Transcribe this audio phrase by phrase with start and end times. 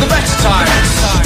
[0.00, 1.19] the best time.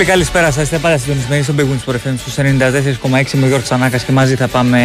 [0.00, 0.62] Πολύ καλησπέρα σας.
[0.62, 4.34] Είστε πάντα συντονισμένοι στο Big Wings Sport FM στους 94,6 με Γιώργο Τσανάκα και μαζί
[4.34, 4.78] θα πάμε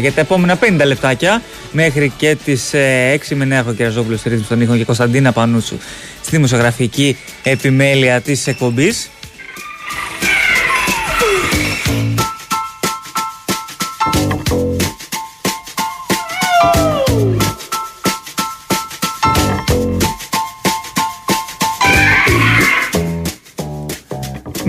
[0.00, 4.48] για τα επόμενα 50 λεπτάκια μέχρι και τις 6 με 9 έχω Κεραζόπουλο στη ρύθμιση
[4.48, 5.76] των ήχων και Κωνσταντίνα Πανούτσου
[6.20, 9.10] στη δημοσιογραφική επιμέλεια της εκπομπής.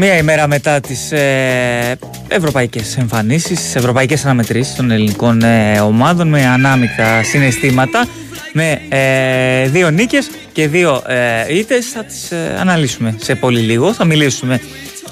[0.06, 1.96] Μία ημέρα μετά τις ε,
[2.28, 8.06] ευρωπαϊκές εμφανίσεις, τις ευρωπαϊκές αναμετρήσεις των ελληνικών ε, ομάδων με ανάμεικτα συναισθήματα,
[8.54, 11.86] με ε, δύο νίκες και δύο ε, ήττες.
[11.88, 14.60] Θα τις ε, αναλύσουμε σε πολύ λίγο, θα μιλήσουμε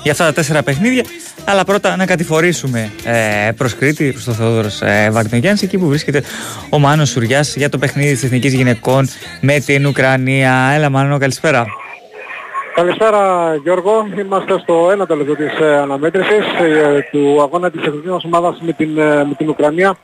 [0.03, 1.03] για αυτά τα τέσσερα παιχνίδια.
[1.45, 6.23] Αλλά πρώτα να κατηφορήσουμε ε, προς Κρήτη, προς τον Θεόδωρος ε, Βαρδινογιάννης, εκεί που βρίσκεται
[6.69, 9.09] ο Μάνος Σουριάς για το παιχνίδι της Εθνικής Γυναικών
[9.39, 10.71] με την Ουκρανία.
[10.73, 11.65] Έλα Μάνο, καλησπέρα.
[12.75, 18.23] Καλησπέρα Γιώργο, είμαστε στο ένα λεπτό της ε, αναμέτρησης ε, του αγώνα της εθνικής μας
[18.23, 19.97] ομάδας με την, ε, με την Ουκρανία.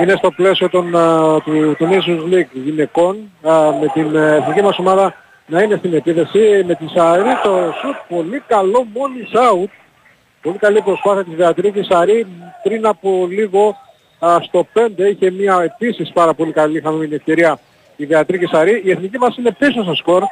[0.00, 3.50] Είναι στο πλαίσιο των, ε, του, του Nations League γυναικών ε,
[3.80, 5.14] με την ε, εθνική μας ομάδα
[5.46, 9.70] να είναι στην επίθεση με τη Σαρή το σουτ πολύ καλό μόλις out.
[10.42, 12.26] Πολύ καλή προσπάθεια της Βεατρίκης Σαρή
[12.62, 13.76] πριν από λίγο
[14.18, 14.78] α, στο 5
[15.10, 17.58] είχε μια επίσης πάρα πολύ καλή είχαμε την ευκαιρία
[17.96, 18.82] η Βεατρίκης Σαρή.
[18.84, 20.22] Η εθνική μας είναι πίσω στο σκορ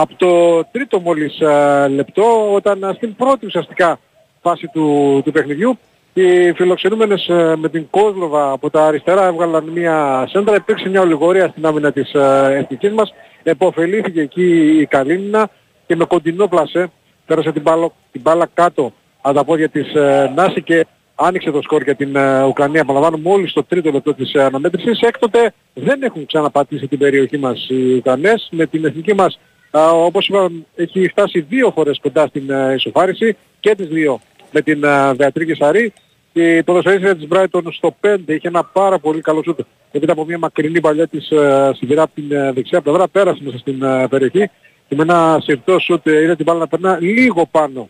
[0.00, 3.98] από το τρίτο μόλις α, λεπτό όταν α, στην πρώτη ουσιαστικά
[4.42, 5.78] φάση του, του παιχνιδιού
[6.12, 11.48] οι φιλοξενούμενες α, με την Κόσλοβα από τα αριστερά έβγαλαν μια σέντρα, υπήρξε μια ολιγορία
[11.48, 15.50] στην άμυνα της α, εθνικής μας, εποφελήθηκε εκεί η Καλίνινα
[15.86, 16.90] και με κοντινό πλασέ
[17.26, 21.62] πέρασε την μπάλα, την μπάλα κάτω από τα πόδια της ε, Νάση και άνοιξε το
[21.62, 22.84] σκορ για την ε, Ουκρανία.
[22.84, 25.00] Παραλαμβάνω μόλις το τρίτο λεπτό της ε, αναμέτρησης.
[25.00, 28.48] Έκτοτε δεν έχουν ξαναπατήσει την περιοχή μας οι Ουκρανές.
[28.50, 29.38] Με την εθνική μας,
[29.70, 34.20] α, όπως είπα, έχει φτάσει δύο φορές κοντά στην ε, ισοφάριση και τις δύο
[34.50, 35.92] με την ε, Βεατρίκη Σαρή.
[36.32, 39.60] Η ποδοσφαιρίστρια της Brighton στο 5 είχε ένα πάρα πολύ καλό σούτ.
[39.92, 43.58] Επειδή από μια μακρινή παλιά της ε, σιδηρά από την ε, δεξιά πλευρά πέρασε μέσα
[43.58, 44.50] στην ε, περιοχή
[44.88, 47.88] και με ένα συρτό σούτ ε, είδε την μπάλα να περνά λίγο πάνω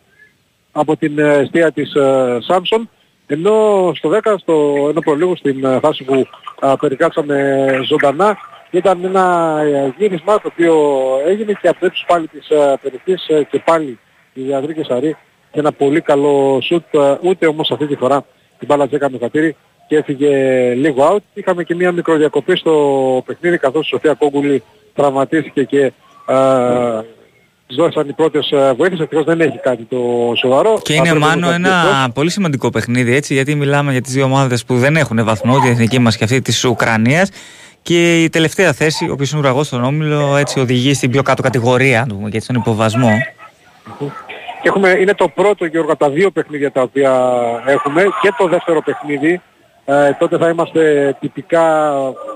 [0.71, 2.89] από την ε, αιστεία της ε, Σάμσον
[3.27, 6.25] ενώ στο 10 στο ένα προλίγο στην ε, φάση που
[6.59, 8.37] α, περικάτσαμε ζωντανά
[8.71, 10.75] ήταν ένα ε, γύρισμα το οποίο
[11.27, 13.99] έγινε και από τους πάλι της ε, περιοχής ε, και πάλι
[14.33, 15.17] η Διαδρίκη Σαρή
[15.51, 18.25] και ένα πολύ καλό σουτ ε, ούτε όμως αυτή τη φορά
[18.57, 19.55] την μπάλα τζέκαμε κατήρι
[19.87, 20.29] και έφυγε
[20.73, 21.23] λίγο out.
[21.33, 25.81] Είχαμε και μια μικροδιακοπή στο παιχνίδι καθώς η Σοφία Κόγκουλη τραυματίστηκε και
[26.27, 27.01] ε,
[27.67, 30.79] της δώσαν οι πρώτες ε, βοήθειες, ευτυχώς δεν έχει κάτι το σοβαρό.
[30.81, 34.01] Και είναι Θα πρέπει μάλλον να ένα το πολύ σημαντικό παιχνίδι, έτσι, γιατί μιλάμε για
[34.01, 37.29] τις δύο ομάδες που δεν έχουν βαθμό, την εθνική μας και αυτή της Ουκρανίας.
[37.87, 41.41] Και η τελευταία θέση, ο οποίος είναι ουραγός στον Όμιλο, έτσι οδηγεί στην πιο κάτω
[41.41, 43.11] κατηγορία, να το πούμε, και έτσι, στον υποβασμό.
[44.61, 47.31] Και έχουμε, είναι το πρώτο Γιώργο από τα δύο παιχνίδια τα οποία
[47.65, 49.41] έχουμε και το δεύτερο παιχνίδι.
[49.85, 51.91] Ε, τότε θα είμαστε τυπικά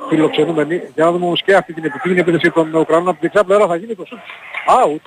[0.09, 0.81] φιλοξενούμενοι.
[0.95, 3.67] Για να δούμε όμως και αυτή την επικίνδυνη επίθεση των Ουκρανών από την δεξιά πλευρά
[3.67, 4.17] θα γίνει το shoot
[4.85, 5.01] out.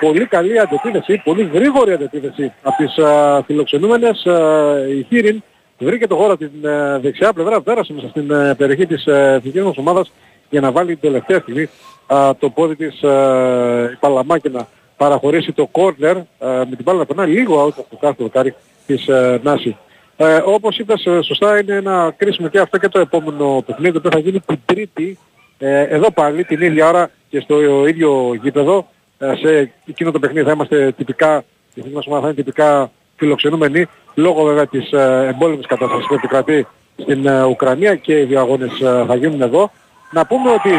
[0.00, 4.24] Πολύ καλή αντεπίθεση, πολύ γρήγορη αντεπίθεση από τις ε, φιλοξενούμενες.
[4.24, 5.42] Ε, η Χίριν
[5.78, 9.32] βρήκε το χώρο από την ε, δεξιά πλευρά, πέρασε μέσα στην ε, περιοχή της ε,
[9.36, 10.12] εθνικής μας ομάδας
[10.50, 11.68] για να βάλει την τελευταία στιγμή
[12.06, 16.82] α, το πόδι της ε, η Παλαμά και να παραχωρήσει το κόρνερ ε, με την
[16.82, 18.54] μπάλα να περνάει λίγο out από το κάθε δοκάρι
[18.86, 19.76] της ε, Νάση.
[20.16, 24.10] Ε, όπως είπες ε, σωστά είναι ένα κρίσιμο και αυτό και το επόμενο παιχνίδι που
[24.10, 25.18] θα γίνει την Τρίτη
[25.58, 28.86] ε, εδώ πάλι την ίδια ώρα και στο ίδιο γήπεδο
[29.18, 31.44] ε, σε εκείνο το παιχνίδι θα είμαστε τυπικά
[31.74, 36.14] η εθνική μας ομάδα θα είναι τυπικά φιλοξενούμενοι λόγω βέβαια της ε, εμπόλεμης κατάστασης που
[36.14, 36.66] επικρατεί
[36.96, 39.70] στην ε, Ουκρανία και οι δύο αγώνες ε, θα γίνουν εδώ.
[40.10, 40.72] Να πούμε ότι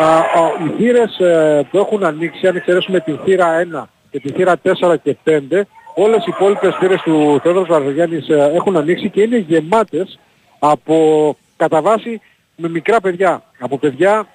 [0.00, 0.24] α, α,
[0.66, 4.94] οι θύρες ε, που έχουν ανοίξει, αν εξαιρέσουμε την θύρα 1 και την θύρα 4
[5.02, 5.60] και 5,
[5.94, 10.18] όλες οι υπόλοιπες θύρες του Θεόδωρος Βαρδογιάννης ε, έχουν ανοίξει και είναι γεμάτες
[10.58, 12.20] από κατά βάση
[12.56, 13.42] με μικρά παιδιά.
[13.58, 14.26] Από παιδιά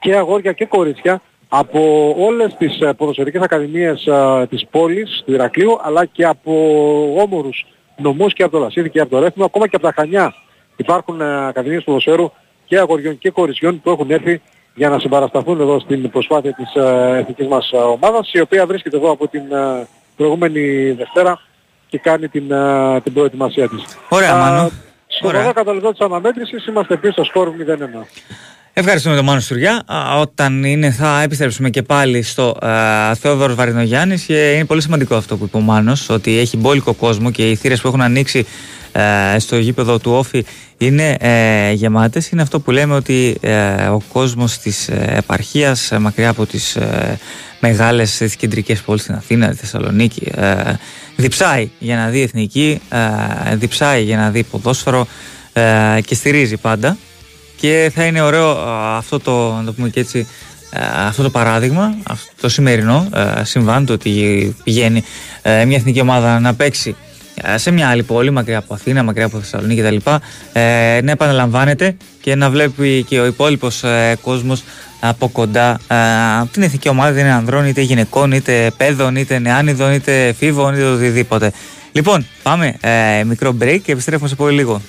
[0.00, 1.20] και αγόρια και κορίτσια
[1.52, 6.52] από όλες τις ε, ποδοσφαιρικές ακαδημίες ε, της πόλης, του Ηρακλείου, αλλά και από
[7.20, 7.66] όμορους
[7.96, 10.34] νομούς και από το Λασίδι και από το Ρέθμο, ακόμα και από τα Χανιά.
[10.76, 12.30] Υπάρχουν ε, ακαδημίες ποδοσφαίρου
[12.64, 14.40] και αγοριών και κοριτσιών που έχουν έρθει
[14.74, 18.96] για να συμπαρασταθούν εδώ στην προσπάθεια της ε, εθνικής μας ε, ομάδας, η οποία βρίσκεται
[18.96, 19.86] εδώ από την ε,
[20.16, 21.40] προηγούμενη Δευτέρα
[21.88, 23.84] και κάνει την, ε, την προετοιμασία της.
[24.08, 24.70] Ωραία, Α, Μάνο.
[25.06, 25.52] Στο Ωραία.
[25.56, 28.06] 12 λεπτό της αναμέτρησης είμαστε πίσω στο σκορ 0-1.
[28.72, 29.82] Ευχαριστούμε τον Μάνο Στουριά.
[29.86, 35.14] Α, Όταν είναι θα επιστρέψουμε και πάλι στο ε, Θεόδωρος Βαρινογιάννης και είναι πολύ σημαντικό
[35.14, 38.46] αυτό που είπε ο Μάνος ότι έχει μπόλικο κόσμο και οι θύρες που έχουν ανοίξει
[38.92, 40.44] ε, στο γήπεδο του Όφη
[40.78, 42.28] είναι ε, γεμάτες.
[42.30, 46.76] Είναι αυτό που λέμε ότι ε, ο κόσμος της ε, επαρχίας ε, μακριά από τις
[46.76, 47.18] ε,
[47.60, 50.62] μεγάλες τις κεντρικές πόλεις στην Αθήνα, τη Θεσσαλονίκη ε,
[51.16, 52.80] διψάει για να δει εθνική,
[53.50, 55.06] ε, διψάει για να δει ποδόσφαιρο
[55.52, 55.62] ε,
[56.04, 56.96] και στηρίζει πάντα
[57.60, 60.26] και θα είναι ωραίο α, αυτό το, να το πούμε και έτσι,
[60.72, 65.04] α, αυτό το παράδειγμα, αυτό το σημερινό α, συμβάν, το ότι πηγαίνει
[65.42, 66.96] ε, μια εθνική ομάδα να παίξει
[67.42, 69.96] ε, σε μια άλλη πόλη, μακριά από Αθήνα, μακριά από Θεσσαλονίκη κτλ.
[70.52, 74.62] Ε, να επαναλαμβάνεται και να βλέπει και ο υπόλοιπος ε, κόσμος
[75.00, 75.96] από κοντά ε,
[76.52, 80.84] την εθνική ομάδα, είτε είναι ανδρών, είτε γυναικών, είτε παιδών, είτε νεάνιδων, είτε εφήβων, είτε
[80.84, 81.52] οτιδήποτε.
[81.92, 84.80] Λοιπόν, πάμε ε, μικρό break και επιστρέφουμε σε πολύ λίγο.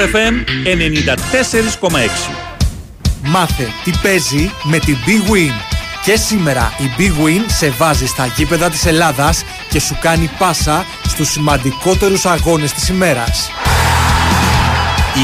[0.00, 0.34] Winsport FM
[1.80, 2.08] 94,6
[3.22, 5.52] Μάθε τι παίζει με την Big Win.
[6.04, 10.84] Και σήμερα η Big Win σε βάζει στα γήπεδα της Ελλάδας και σου κάνει πάσα
[11.08, 13.50] στους σημαντικότερους αγώνες της ημέρας.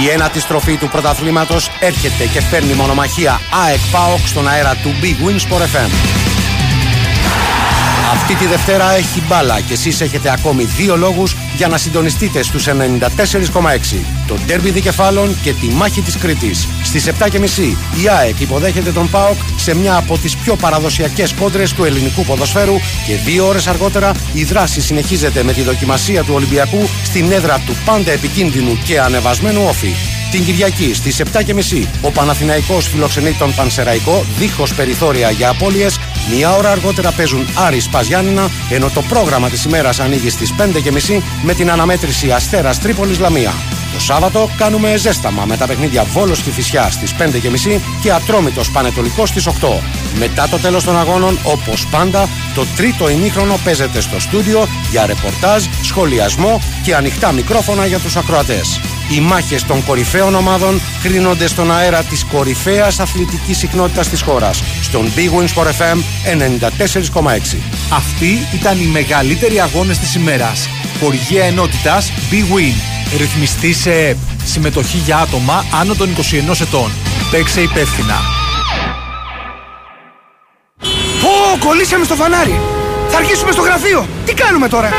[0.02, 5.26] Η ένατη στροφή του πρωταθλήματος έρχεται και φέρνει μονομαχία ΑΕΚ ΠΑΟΚ στον αέρα του Big
[5.26, 5.90] Win Sport FM.
[8.16, 12.66] Αυτή τη Δευτέρα έχει μπάλα και εσείς έχετε ακόμη δύο λόγους για να συντονιστείτε στους
[12.66, 14.04] 94,6.
[14.26, 16.68] Το ντέρμπι δικεφάλων και τη μάχη της Κρήτης.
[16.82, 21.85] Στις 7.30 η ΑΕΚ υποδέχεται τον ΠΑΟΚ σε μια από τις πιο παραδοσιακές κόντρες του
[21.85, 27.32] ελληνικού ποδοσφαίρου και δύο ώρες αργότερα η δράση συνεχίζεται με τη δοκιμασία του Ολυμπιακού στην
[27.32, 29.94] έδρα του πάντα επικίνδυνου και ανεβασμένου όφη.
[30.30, 35.99] Την Κυριακή στις 7.30 ο Παναθηναϊκός φιλοξενεί τον Πανσεραϊκό δίχως περιθώρια για απώλειες.
[36.30, 41.54] Μία ώρα αργότερα παίζουν Άρης Παζιάννηνα ενώ το πρόγραμμα της ημέρας ανοίγει στις 5.30 με
[41.54, 43.52] την αναμέτρηση Αστέρας Τρίπολης Λαμία.
[43.92, 49.28] Το Σάββατο κάνουμε ζέσταμα με τα παιχνίδια Βόλος και Φυσιά στις 5.30 και Ατρόμητος Πανετολικός
[49.28, 49.50] στις 8.
[50.18, 55.64] Μετά το τέλος των αγώνων, όπως πάντα, το τρίτο ημίχρονο παίζεται στο στούντιο για ρεπορτάζ,
[55.83, 58.80] σχολιασμό και ανοιχτά μικρόφωνα για τους ακροατές.
[59.11, 65.13] Οι μάχες των κορυφαίων ομάδων κρίνονται στον αέρα της κορυφαίας αθλητικής συχνότητας της χώρας, στον
[65.17, 67.59] Big Win Sport FM 94,6.
[67.93, 70.69] Αυτοί ήταν οι μεγαλύτεροι αγώνες της ημέρας.
[71.01, 72.75] Χορηγία ενότητας Big Win.
[73.19, 74.17] Ρυθμιστή σε ΕΠ.
[74.45, 76.91] Συμμετοχή για άτομα άνω των 21 ετών.
[77.31, 78.21] Παίξε υπεύθυνα.
[81.23, 82.61] Ω, κολλήσαμε στο φανάρι.
[83.09, 84.09] Θα αρχίσουμε στο γραφείο.
[84.25, 84.91] Τι κάνουμε τώρα;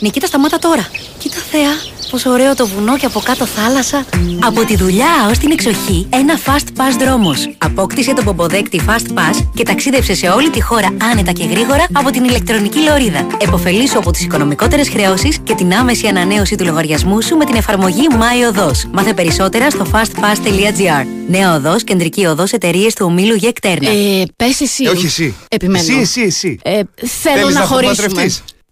[0.00, 0.86] Νικήτα, σταμάτα τώρα.
[1.18, 4.04] Κοίτα Θεά, πόσο ωραίο το βουνό και από κάτω θάλασσα.
[4.44, 7.50] Από τη δουλειά ως την εξοχή, ένα Fast Pass δρόμος.
[7.58, 12.10] Απόκτησε τον πομποδέκτη Fast Pass και ταξίδεψε σε όλη τη χώρα άνετα και γρήγορα από
[12.10, 13.26] την ηλεκτρονική λωρίδα.
[13.40, 18.06] Εποφελήσου από τις οικονομικότερες χρεώσεις και την άμεση ανανέωση του λογαριασμού σου με την εφαρμογή
[18.10, 18.86] My Οδός.
[18.92, 21.04] Μάθε περισσότερα στο fastpass.gr.
[21.28, 23.90] Νέα οδός, κεντρική οδός, εταιρείες του ομίλου Γεκτέρνα.
[23.90, 24.84] Ε, πες εσύ.
[24.84, 25.34] Ε, όχι εσύ.
[25.48, 25.84] Επιμένω.
[25.84, 26.58] Εσύ, εσύ, εσύ.
[26.62, 26.80] Ε,
[27.22, 28.30] θέλω Θέλεις να, να χωρίσουμε.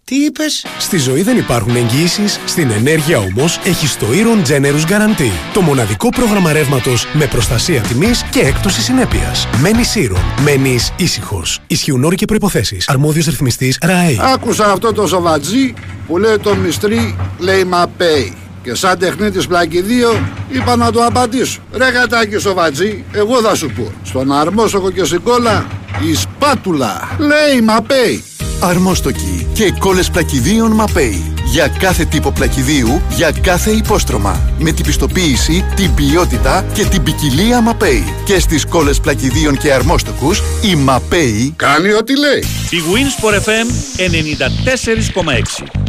[0.09, 4.85] Απομακρευτείς; Τι είπες, Στη ζωή δεν υπάρχουν εγγυήσεις, στην ενέργεια όμως έχεις το Iron Generous
[4.91, 5.31] Guarantee.
[5.53, 9.47] Το μοναδικό πρόγραμμα ρεύματος με προστασία τιμής και έκπτωση συνέπειας.
[9.61, 10.41] Μένεις Iron.
[10.43, 11.59] Μένεις ήσυχος.
[11.67, 12.77] Ισχύουν όροι και προποθέσει.
[12.85, 14.15] Αρμόδιος ρυθμιστής ΡΑΕ.
[14.33, 15.73] Άκουσα αυτό το σοβατζί
[16.07, 18.48] που λέει το μυστρή λέει μα pay.
[18.63, 20.09] Και σαν τεχνίτης πλακιδίου
[20.49, 21.59] είπα να το απαντήσω.
[21.73, 23.91] Ρε γατάκι σοβατζί, εγώ θα σου πω.
[24.03, 25.67] Στον αρμόσοκο και στην κόλλα
[26.11, 28.19] η σπάτουλα λέει μα pay.
[28.61, 31.33] Αρμόστοκοι και κόλλες πλακιδίων Μαπέι.
[31.45, 34.53] Για κάθε τύπο πλακιδίου, για κάθε υπόστρωμα.
[34.59, 38.03] Με την πιστοποίηση, την ποιότητα και την ποικιλία Μαπέι.
[38.25, 42.43] Και στις κόλλες πλακιδίων και αρμόστοκους, η Μαπέι κάνει ό,τι λέει.
[42.69, 45.88] Η Winsport FM 94,6.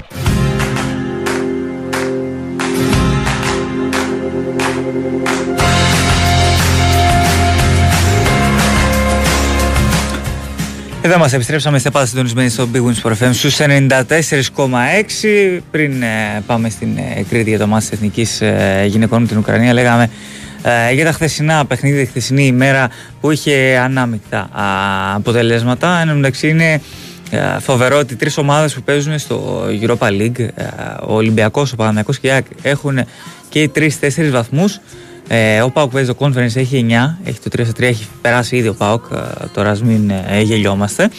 [11.02, 16.42] Εδώ μας επιστρέψαμε, είστε πάντα συντονισμένοι στο Big Wins for FM στους 94,6 πριν ε,
[16.46, 20.10] πάμε στην ε, Κρήτη για το μάτι της Εθνικής ε, Γυναικών με την Ουκρανία λέγαμε
[20.62, 22.88] ε, για τα χθεσινά παιχνίδια, τη χθεσινή ημέρα
[23.20, 24.64] που είχε ανάμεικτα α,
[25.14, 26.00] αποτελέσματα.
[26.00, 26.80] Εν τω μεταξύ είναι
[27.30, 30.64] ε, φοβερό ότι τρεις ομάδες που παίζουν στο Europa League, ε,
[31.06, 33.00] ο Ολυμπιακός, ο Παναμιακός και η ΑΕΚ έχουν
[33.48, 34.80] και οι τρεις-τέσσερις βαθμούς.
[35.32, 38.68] Ε, ο Πάουκ παίζει το conference, έχει 9, έχει το 3 3, έχει περάσει ήδη
[38.68, 41.10] ο Πάουκ, ε, τώρα ας μην ε, γελιόμαστε.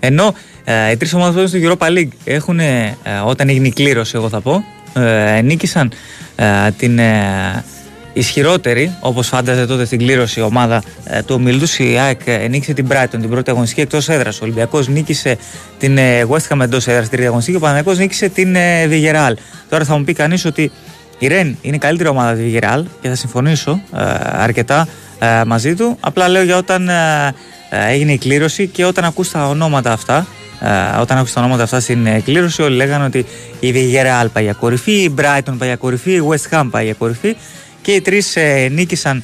[0.00, 0.34] Ενώ
[0.64, 4.12] ε, οι τρεις ομάδες που παίζουν στο Europa League έχουν, ε, όταν έγινε η κλήρωση
[4.16, 5.92] εγώ θα πω, ε, νίκησαν
[6.36, 6.44] ε,
[6.76, 7.64] την ε,
[8.12, 12.48] ισχυρότερη, όπως φάνταζε τότε στην κλήρωση η ομάδα ε, του ομίλου τους, η ΑΕΚ ε,
[12.48, 14.40] νίκησε την Brighton την πρώτη αγωνιστική εκτός έδρας.
[14.40, 15.36] Ο Ολυμπιακός νίκησε
[15.78, 18.88] την ε, West Ham εντός έδρας την τρίτη αγωνιστική και ο Παναγιακός νίκησε την ε,
[18.90, 19.32] Villarreal.
[19.68, 20.70] Τώρα θα μου πει κανείς ότι
[21.18, 25.74] η Ρεν είναι η καλύτερη ομάδα του Villarreal και θα συμφωνήσω ε, αρκετά ε, μαζί
[25.74, 25.96] του.
[26.00, 27.34] Απλά λέω για όταν ε,
[27.70, 30.26] ε, έγινε η κλήρωση και όταν ακούς τα ονόματα αυτά,
[30.60, 33.26] ε, όταν άκουσα τα ονόματα αυτά στην ε, κλήρωση, όλοι λέγανε ότι
[33.60, 36.94] η Villarreal πάει για κορυφή, η Brighton πάει για κορυφή, η West Ham πάει για
[36.94, 37.36] κορυφή
[37.82, 39.22] και οι τρεις ε, νίκησαν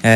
[0.00, 0.10] ε,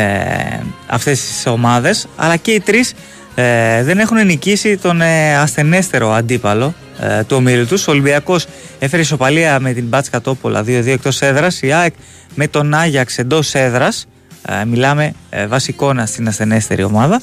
[0.87, 2.93] αυτές τις ομάδες, αλλά και οι τρεις
[3.35, 6.88] ε, δεν έχουν νικήσει τον ε, ασθενέστερο αντίπαλο ε,
[7.27, 7.87] του ομίλου τους.
[7.87, 8.45] Ο Ολυμπιακός
[8.79, 11.93] έφερε ισοπαλία με την Μπάτσκα Τόπολα 2-2 εκτός έδρας, η ΑΕΚ
[12.35, 14.07] με τον Άγιαξ εντός έδρας,
[14.47, 17.21] ε, μιλάμε ε, βασικόνα στην ασθενέστερη ομάδα.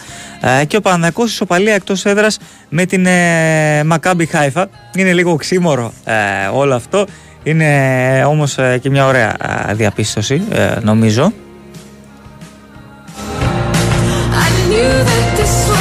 [0.60, 4.68] Ε, και ο Παναθηναϊκός ισοπαλία εκτός έδρας με την ε, Μακάμπι Χάιφα.
[4.96, 6.14] Είναι λίγο οξύμορο ε,
[6.52, 7.06] όλο αυτό.
[7.42, 9.36] Είναι ε, όμως ε, και μια ωραία
[9.68, 11.32] ε, διαπίστωση ε, νομίζω.
[14.32, 15.75] I knew that this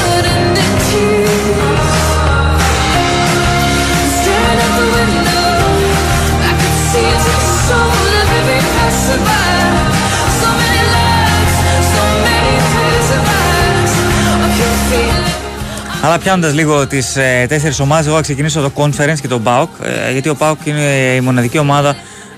[16.06, 19.68] Αλλά πιάνοντας λίγο τις ε, τέσσερις ομάδες, εγώ θα ξεκινήσω το Conference και τον Pauk.
[20.08, 21.90] Ε, γιατί ο Pauk είναι η μοναδική ομάδα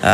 [0.02, 0.08] ε,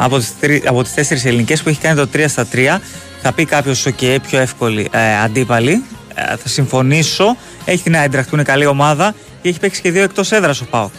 [0.00, 2.78] από τις, τρι- από τις τέσσερις ελληνικές που έχει κάνει το 3 στα 3.
[3.22, 5.84] Θα πει κάποιος, OK, πιο εύκολη ε, αντίπαλη.
[6.14, 7.36] Ε, θα συμφωνήσω.
[7.64, 10.66] Έχει την Eintracht που είναι καλή ομάδα και έχει παίξει και δύο εκτός έδρας ο
[10.70, 10.90] Pauk.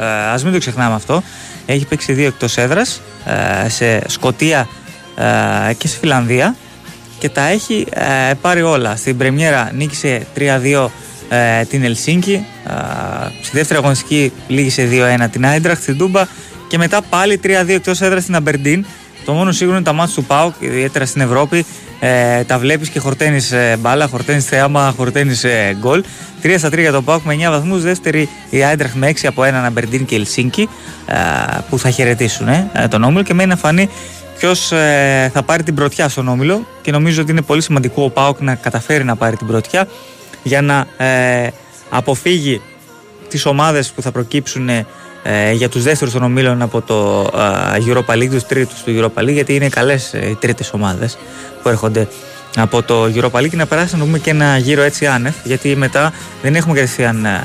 [0.00, 1.22] Ε, Α μην το ξεχνάμε αυτό.
[1.66, 3.00] Έχει παίξει δύο εκτός έδρας
[3.64, 4.68] ε, σε Σκωτία
[5.68, 6.56] ε, και σε Φιλανδία
[7.18, 8.96] και τα έχει ε, πάρει όλα.
[8.96, 10.86] Στην πρεμιέρα νίκησε 3-2
[11.28, 12.72] ε, την Ελσίνκη, ε,
[13.42, 14.88] στη δεύτερη αγωνιστική λύγησε
[15.22, 16.26] 2-1 την Άιντραχτ στην Τούμπα
[16.68, 18.86] και μετά πάλι 3-2 εκτός έδρας στην Αμπερντίν.
[19.24, 21.64] Το μόνο σίγουρο είναι τα μάτια του ΠΑΟΚ, ιδιαίτερα στην Ευρώπη.
[22.00, 26.04] Ε, τα βλέπεις και χορταίνεις ε, μπάλα, χορταίνεις θέαμα, χορταίνεις ε, γκολ.
[26.42, 27.82] 3 στα 3 για τον ΠΑΟΚ με 9 βαθμούς.
[27.82, 30.68] Δεύτερη η Άιντραχτ με 6 από έναν Αμπερντίν και Ελσίνκη
[31.06, 31.14] ε,
[31.70, 33.88] που θα χαιρετήσουν ε, τον όμιλο και μένει να φανεί
[34.38, 34.72] ποιος
[35.32, 36.66] θα πάρει την πρωτιά στον όμιλο.
[36.82, 39.88] Και νομίζω ότι είναι πολύ σημαντικό ο ΠΑΟΚ να καταφέρει να πάρει την πρωτιά
[40.46, 41.48] για να ε,
[41.90, 42.60] αποφύγει
[43.28, 44.84] τις ομάδες που θα προκύψουν ε,
[45.52, 47.30] για τους δεύτερους των ομίλων από το
[47.74, 51.18] ε, Europa League, τους τρίτους του Europa League γιατί είναι καλές ε, οι τρίτες ομάδες
[51.62, 52.08] που έρχονται
[52.56, 55.76] από το Europa League και να περάσει να δούμε και ένα γύρο έτσι άνευ γιατί
[55.76, 56.12] μετά
[56.42, 57.42] δεν έχουμε κατευθείαν ε,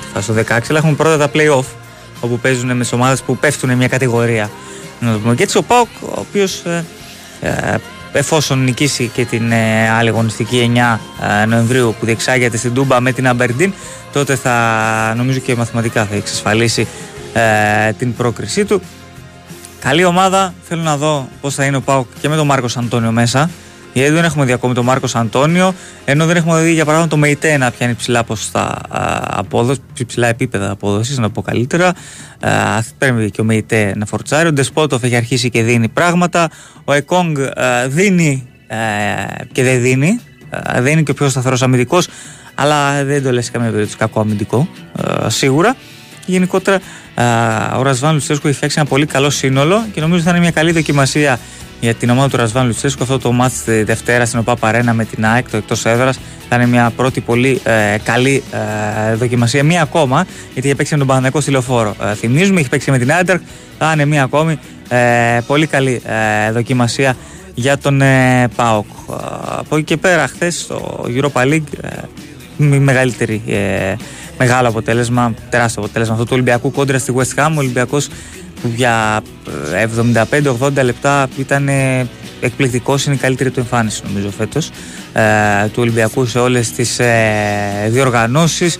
[0.00, 1.66] τη φάση του 16 αλλά έχουμε πρώτα τα play-off
[2.20, 4.50] όπου παίζουν με τις ομάδες που πέφτουν μια κατηγορία
[5.00, 5.34] να το πούμε.
[5.34, 6.84] και έτσι ο ΠΑΟΚ ο οποίος ε,
[7.40, 7.74] ε,
[8.12, 10.98] εφόσον νικήσει και την ε, άλλη αγωνιστική 9
[11.42, 13.72] ε, Νοεμβρίου που διεξάγεται στην Τούμπα με την Αμπερντίν
[14.12, 16.86] τότε θα νομίζω και μαθηματικά θα εξασφαλίσει
[17.32, 18.82] ε, την πρόκρισή του.
[19.80, 20.54] Καλή ομάδα.
[20.68, 23.50] Θέλω να δω πως θα είναι ο Πάουκ και με τον Μάρκος Αντώνιο μέσα
[23.92, 27.18] γιατί δεν έχουμε δει ακόμη τον Μάρκος Αντώνιο, ενώ δεν έχουμε δει για παράδειγμα τον
[27.18, 28.78] Μεϊτέ να πιάνει ψηλά ποσοστά
[29.22, 31.94] απόδοση, ψηλά επίπεδα απόδοσης, να το πω καλύτερα.
[32.40, 34.48] Α, Πρέπει και ο Μεϊτέ να φορτσάρει.
[34.48, 36.50] Ο Ντεσπότοφ έχει αρχίσει και δίνει πράγματα.
[36.84, 38.76] Ο Εκόνγκ α, δίνει ε,
[39.52, 40.20] και δεν δίνει.
[40.50, 42.08] Α, δεν είναι και ο πιο σταθερός αμυντικός,
[42.54, 44.68] αλλά δεν το λες σε καμία περίπτωση κακό αμυντικό,
[45.24, 45.76] ε, σίγουρα.
[46.26, 46.80] Γενικότερα
[47.14, 50.50] α, ο Ρασβάν Λουτσέσκου έχει φτιάξει ένα πολύ καλό σύνολο και νομίζω θα είναι μια
[50.50, 51.38] καλή δοκιμασία
[51.82, 53.02] για την ομάδα του Ρασβάν Λουτσέσκου.
[53.02, 56.56] Αυτό το μάτς τη Δευτέρα στην ΟΠΑ Παρένα με την ΑΕΚ, το εκτός έδρας, θα
[56.56, 58.42] είναι μια πρώτη πολύ ε, καλή
[59.10, 59.64] ε, δοκιμασία.
[59.64, 61.94] Μία ακόμα, γιατί έχει παίξει με τον Παναγενικό στη λεωφόρο.
[62.10, 63.36] Ε, θυμίζουμε, έχει παίξει με την Άντερ.
[63.78, 64.58] Θα είναι μία ακόμη
[64.88, 66.02] ε, πολύ καλή
[66.46, 67.16] ε, δοκιμασία
[67.54, 68.86] για τον ε, ΠΑΟΚ.
[69.10, 69.14] Ε,
[69.58, 71.88] από εκεί και πέρα, χθες στο Europa League, ε,
[72.56, 73.94] μη- μεγαλύτερη, ε,
[74.38, 77.50] μεγάλο αποτέλεσμα, τεράστιο αποτέλεσμα αυτό του Ολυμπιακού κόντρα στη West Ham.
[77.50, 78.08] Ο Ολυμπιακός
[78.51, 79.22] που για
[79.72, 79.86] ε,
[80.60, 82.06] 75-80 λεπτά ήταν ε,
[82.40, 84.70] εκπληκτικός, είναι η καλύτερη του εμφάνιση νομίζω φέτος
[85.12, 85.22] ε,
[85.66, 88.78] του Ολυμπιακού σε όλες τις ε, διοργανώσεις.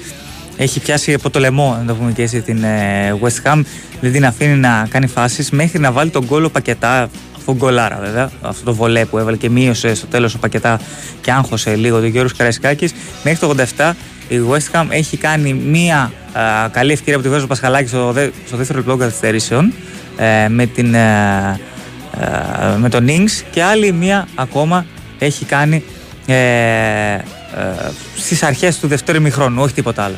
[0.56, 3.62] Έχει πιάσει από το λαιμό, να το πούμε και έτσι, την ε, West Ham.
[4.00, 7.08] Δεν την αφήνει να κάνει φάσεις μέχρι να βάλει τον γκολ ο Πακετά.
[7.36, 8.30] Αυτό γκολάρα βέβαια.
[8.40, 10.80] Αυτό το βολέ που έβαλε και μείωσε στο τέλος ο Πακετά
[11.20, 12.92] και άγχωσε λίγο τον Γιώργος Καραϊσκάκης.
[13.24, 13.92] Μέχρι το 87
[14.28, 18.28] η West Ham έχει κάνει μία α, καλή ευκαιρία από τη Βέζο Πασχαλάκη στο, δε,
[18.46, 19.72] στο δεύτερο λεπτό καθυστερήσεων
[20.16, 21.60] ε, με, την, ε,
[22.20, 24.86] ε, με τον Ινγκς και άλλη μία ακόμα
[25.18, 25.82] έχει κάνει
[26.26, 27.20] ε, ε,
[28.16, 30.16] στις αρχές του δευτέρου ημιχρόνου, όχι τίποτα άλλο.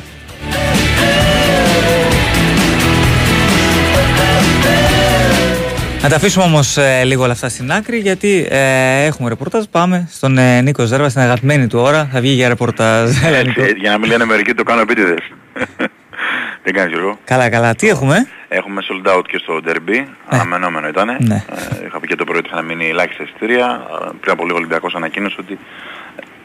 [6.05, 9.63] Να τα αφήσουμε όμως λίγο όλα αυτά στην άκρη, γιατί ε, έχουμε ρεπορτάζ.
[9.71, 12.09] Πάμε στον ε, Νίκο Ζέρβα, στην αγαπημένη του ώρα.
[12.11, 13.23] Θα βγει για ρεπορτάζ.
[13.23, 13.61] Έλα, Νίκο.
[13.61, 15.19] Έτσι, για να μην λένε μερικοί το κάνω επίτηδες.
[16.63, 17.75] Τι κάνεις Γιώργο; Καλά, καλά.
[17.75, 21.17] Τι έχουμε; Έχουμε sold out και στο derby, αναμενόμενο ήταν.
[21.19, 21.43] Ναι.
[21.81, 23.65] Ε, είχα πει και το πρωί ότι είχαν μείνει ελάχιστα εισιτήρια.
[23.65, 25.59] Ε, Πριν από λίγο ο Ολυμπιακός ανακοίνωσε ότι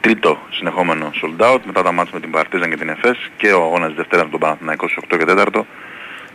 [0.01, 3.63] τρίτο συνεχόμενο sold out μετά τα μάτια με την Παρτίζαν και την ΕΦΕΣ και ο
[3.63, 5.65] αγώνας Δευτέρας με τον Παναθηναϊκό στις 8 και 4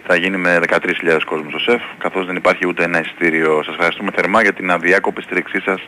[0.07, 3.63] θα γίνει με 13.000 κόσμους στο ΣΕΦ καθώς δεν υπάρχει ούτε ένα εισιτήριο.
[3.65, 5.81] Σας ευχαριστούμε θερμά για την αδιάκοπη στήριξή σας.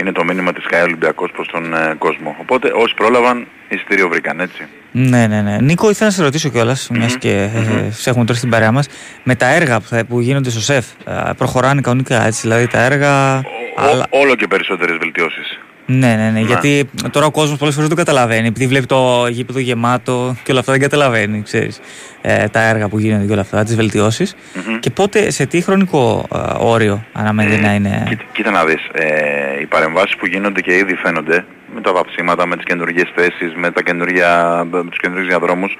[0.00, 2.36] Είναι το μήνυμα της ΚΑΕ Ολυμπιακός προς τον ε, κόσμο.
[2.40, 4.66] Οπότε όσοι πρόλαβαν εισιτήριο βρήκαν έτσι.
[4.92, 5.56] Ναι, ναι, ναι.
[5.60, 8.88] Νίκο, ήθελα να σε ρωτήσω κιόλας, μιας και ε, σε έχουμε τώρα στην παρέα μας,
[9.22, 10.86] με τα έργα που, θα, που γίνονται στο ΣΕΦ.
[11.06, 12.40] ε, προχωράνε κανονικά έτσι.
[12.40, 13.36] Δηλαδή τα έργα.
[13.38, 13.42] Ό-
[14.20, 15.58] όλο και περισσότερες βελτιώσεις.
[15.86, 16.40] Ναι, ναι, ναι.
[16.40, 18.46] Γιατί τώρα ο κόσμος πολλές φορές δεν το καταλαβαίνει.
[18.46, 21.80] Επειδή βλέπει το γήπεδο γεμάτο και όλα αυτά δεν καταλαβαίνει, ξέρεις,
[22.20, 24.34] ε, τα έργα που γίνονται και όλα αυτά, τις βελτιώσεις.
[24.80, 29.60] Και πότε, σε τι χρονικό ε, όριο αναμένεται να είναι; Κοίτα, κοίτα να δεις, ε,
[29.60, 31.44] οι παρεμβάσεις που γίνονται και ήδη φαίνονται
[31.74, 35.76] με τα βαψίματα, με τις καινούργιες θέσεις, με, τα καινούργια, με τους καινούργιους διαδρόμους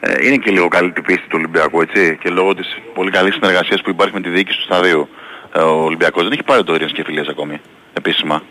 [0.00, 3.34] ε, είναι και λίγο καλή την πίστη του Ολυμπιακού έτσι και λόγω της πολύ καλής
[3.34, 5.08] συνεργασίας που υπάρχει με τη διοίκηση του σταδίου
[5.54, 7.60] ε, ο Ολυμπιακός δεν έχει πάρει το όρια και φιλίες ακόμη
[7.92, 8.42] επίσημα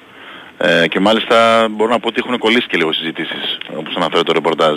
[0.65, 4.33] ε, και μάλιστα μπορώ να πω ότι έχουν κολλήσει και λίγο συζητήσεις όπως αναφέρει το
[4.33, 4.75] ρεπορτάζ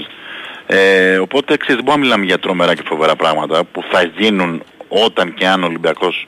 [0.67, 4.63] ε, οπότε ξέρεις δεν μπορούμε να μιλάμε για τρομερά και φοβερά πράγματα που θα γίνουν
[4.89, 6.27] όταν και αν ο Ολυμπιακός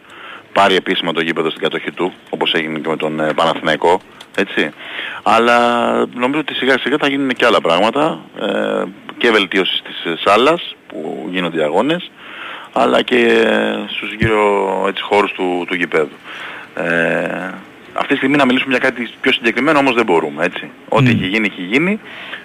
[0.53, 4.01] πάρει επίσημα το γήπεδο στην κατοχή του, όπως έγινε και με τον ε, Παναθηναϊκό,
[4.37, 4.71] έτσι.
[5.23, 8.83] Αλλά νομίζω ότι σιγά σιγά θα γίνουν και άλλα πράγματα ε,
[9.19, 12.11] και βελτίωσης της ε, σάλας που γίνονται οι αγώνες,
[12.73, 16.17] αλλά και ε, στους γύρω έτσι, χώρους του, του γηπέδου.
[16.75, 17.55] Ε,
[17.99, 20.71] αυτή τη στιγμή να μιλήσουμε για κάτι πιο συγκεκριμένο όμως δεν μπορούμε, έτσι.
[20.89, 22.01] Ό,τι έχει γίνει, έχει γίνει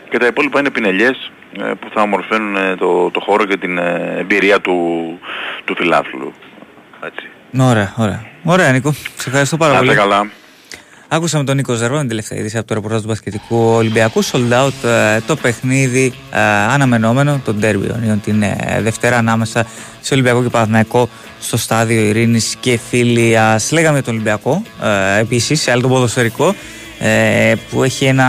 [0.09, 3.77] και τα υπόλοιπα είναι πινελιές ε, που θα ομορφαίνουν ε, το, το χώρο και την
[3.77, 4.77] ε, εμπειρία του,
[5.65, 6.33] του φιλάθλου.
[7.05, 7.27] Έτσι.
[7.59, 8.25] Ωραία, ωραία.
[8.43, 8.91] Ωραία, Νίκο.
[8.91, 9.89] Σε ευχαριστώ πάρα Να πολύ.
[9.91, 10.29] είστε καλά.
[11.15, 14.23] Άκουσα τον Νίκο Ζερβό, την τελευταία είδηση από το ρεπορτάζ του Μπασκετικού Ολυμπιακού.
[14.23, 16.39] Sold out ε, το παιχνίδι ε,
[16.73, 19.65] αναμενόμενο, τον Derby Onion, την ε, Δευτέρα ανάμεσα
[20.01, 23.71] σε Ολυμπιακό και Παναθηναϊκό στο στάδιο Ειρήνης και Φίλιας.
[23.71, 26.55] Λέγαμε για τον Ολυμπιακό ε, επίσης, σε άλλο τον ποδοσφαιρικό,
[26.99, 28.27] ε, που έχει ένα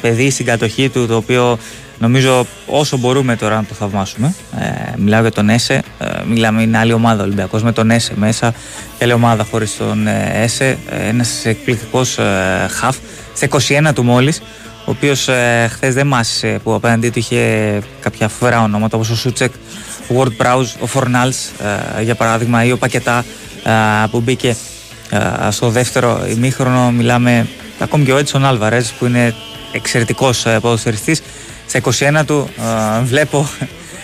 [0.00, 1.58] παιδί στην κατοχή του το οποίο
[1.98, 4.34] νομίζω όσο μπορούμε τώρα να το θαυμάσουμε.
[4.58, 4.64] Ε,
[4.96, 8.54] μιλάω για τον Έσε, ε, μιλάμε είναι άλλη ομάδα Ολυμπιακός με τον Έσε μέσα
[8.98, 10.78] και άλλη ομάδα χωρίς τον ε, Έσε.
[10.90, 12.96] Ε, ένας εκπληκτικός ε, χαφ,
[13.34, 13.48] στα
[13.88, 14.42] 21 του μόλις,
[14.84, 19.16] ο οποίος ε, χθες δεν μάσησε που απέναντί του είχε κάποια φοβερά ονόματα όπως ο
[19.16, 19.52] Σούτσεκ,
[20.08, 21.46] ο Ward Prowse, ο Φορνάλς
[21.98, 23.24] ε, για παράδειγμα ή ο Πακετά
[23.64, 24.56] ε, που μπήκε
[25.10, 27.46] ε, στο δεύτερο ημίχρονο μιλάμε
[27.78, 29.34] ακόμη και ο Έτσον Άλβαρες που είναι
[29.72, 31.22] εξαιρετικός ε, ποδοσφαιριστής
[31.68, 31.80] στα
[32.20, 32.48] 21 του
[32.98, 33.48] ε, βλέπω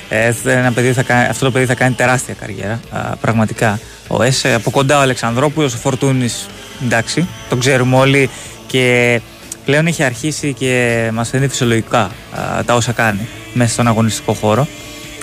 [0.08, 4.22] ε, ένα παιδί θα κάνει, αυτό το παιδί θα κάνει τεράστια καριέρα ε, πραγματικά ο
[4.22, 6.46] Έσε από κοντά ο Αλεξανδρόπουλος ο Φορτούνης
[6.84, 8.30] εντάξει το ξέρουμε όλοι
[8.66, 9.20] και
[9.64, 12.10] πλέον έχει αρχίσει και μας φαίνεται φυσιολογικά
[12.58, 14.66] ε, τα όσα κάνει μέσα στον αγωνιστικό χώρο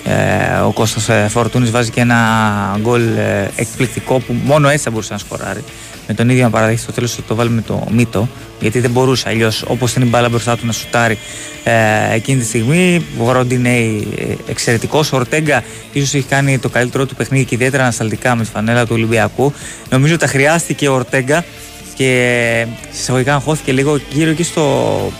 [0.04, 2.18] ε, ο Κώστας ε, Φορτούνης βάζει και ένα
[2.80, 5.64] γκολ ε, εκπληκτικό που μόνο έτσι θα μπορούσε να σκοράρει.
[6.08, 8.28] Με τον ίδιο να παραδείξει στο τέλος ότι το βάλει με το μύτο,
[8.60, 11.18] γιατί δεν μπορούσε αλλιώς όπως ήταν η μπάλα μπροστά του να σουτάρει
[11.64, 13.06] ε, εκείνη τη στιγμή.
[13.18, 15.12] Ο Γροντινέη ε, εξαιρετικός.
[15.12, 18.82] Ο Ορτέγκα ίσως έχει κάνει το καλύτερο του παιχνίδι και ιδιαίτερα ανασταλτικά με τη φανέλα
[18.86, 19.52] του Ολυμπιακού.
[19.90, 21.44] Νομίζω τα χρειάστηκε ο Ορτέγκα
[21.94, 25.12] και συσσαγωγικά αγχώθηκε λίγο γύρω εκεί στο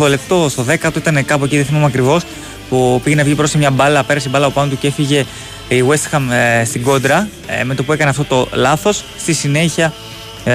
[0.00, 2.22] 8 λεπτό, στο 10 ήταν κάπου εκεί, δεν θυμάμαι ακριβώς,
[2.68, 5.24] που πήγε να βγει προς μια μπάλα, πέρασε η μπάλα από πάνω του και έφυγε
[5.68, 9.04] η West Ham ε, στην κόντρα ε, με το που έκανε αυτό το λάθος.
[9.18, 9.92] Στη συνέχεια
[10.44, 10.52] ε,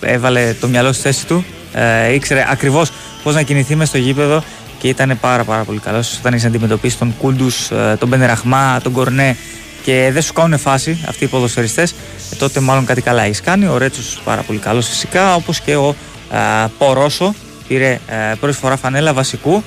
[0.00, 2.90] έβαλε το μυαλό στη θέση του, ε, ήξερε ακριβώς
[3.22, 4.42] πώς να κινηθεί μες στο γήπεδο
[4.78, 8.92] και ήταν πάρα πάρα πολύ καλός όταν είσαι αντιμετωπίσεις τον Κούντους, ε, τον Μπενεραχμά, τον
[8.92, 9.36] Κορνέ
[9.84, 11.90] και δεν σου κάνουν φάση αυτοί οι ποδοσφαιριστές
[12.32, 13.66] ε, τότε μάλλον κάτι καλά έχεις κάνει.
[13.66, 15.94] Ο Ρέτσος πάρα πολύ καλός φυσικά όπως και ο
[16.32, 17.34] ε, Πορόσο
[17.68, 19.62] πήρε ε, πρώτη φορά φανέλα βασικού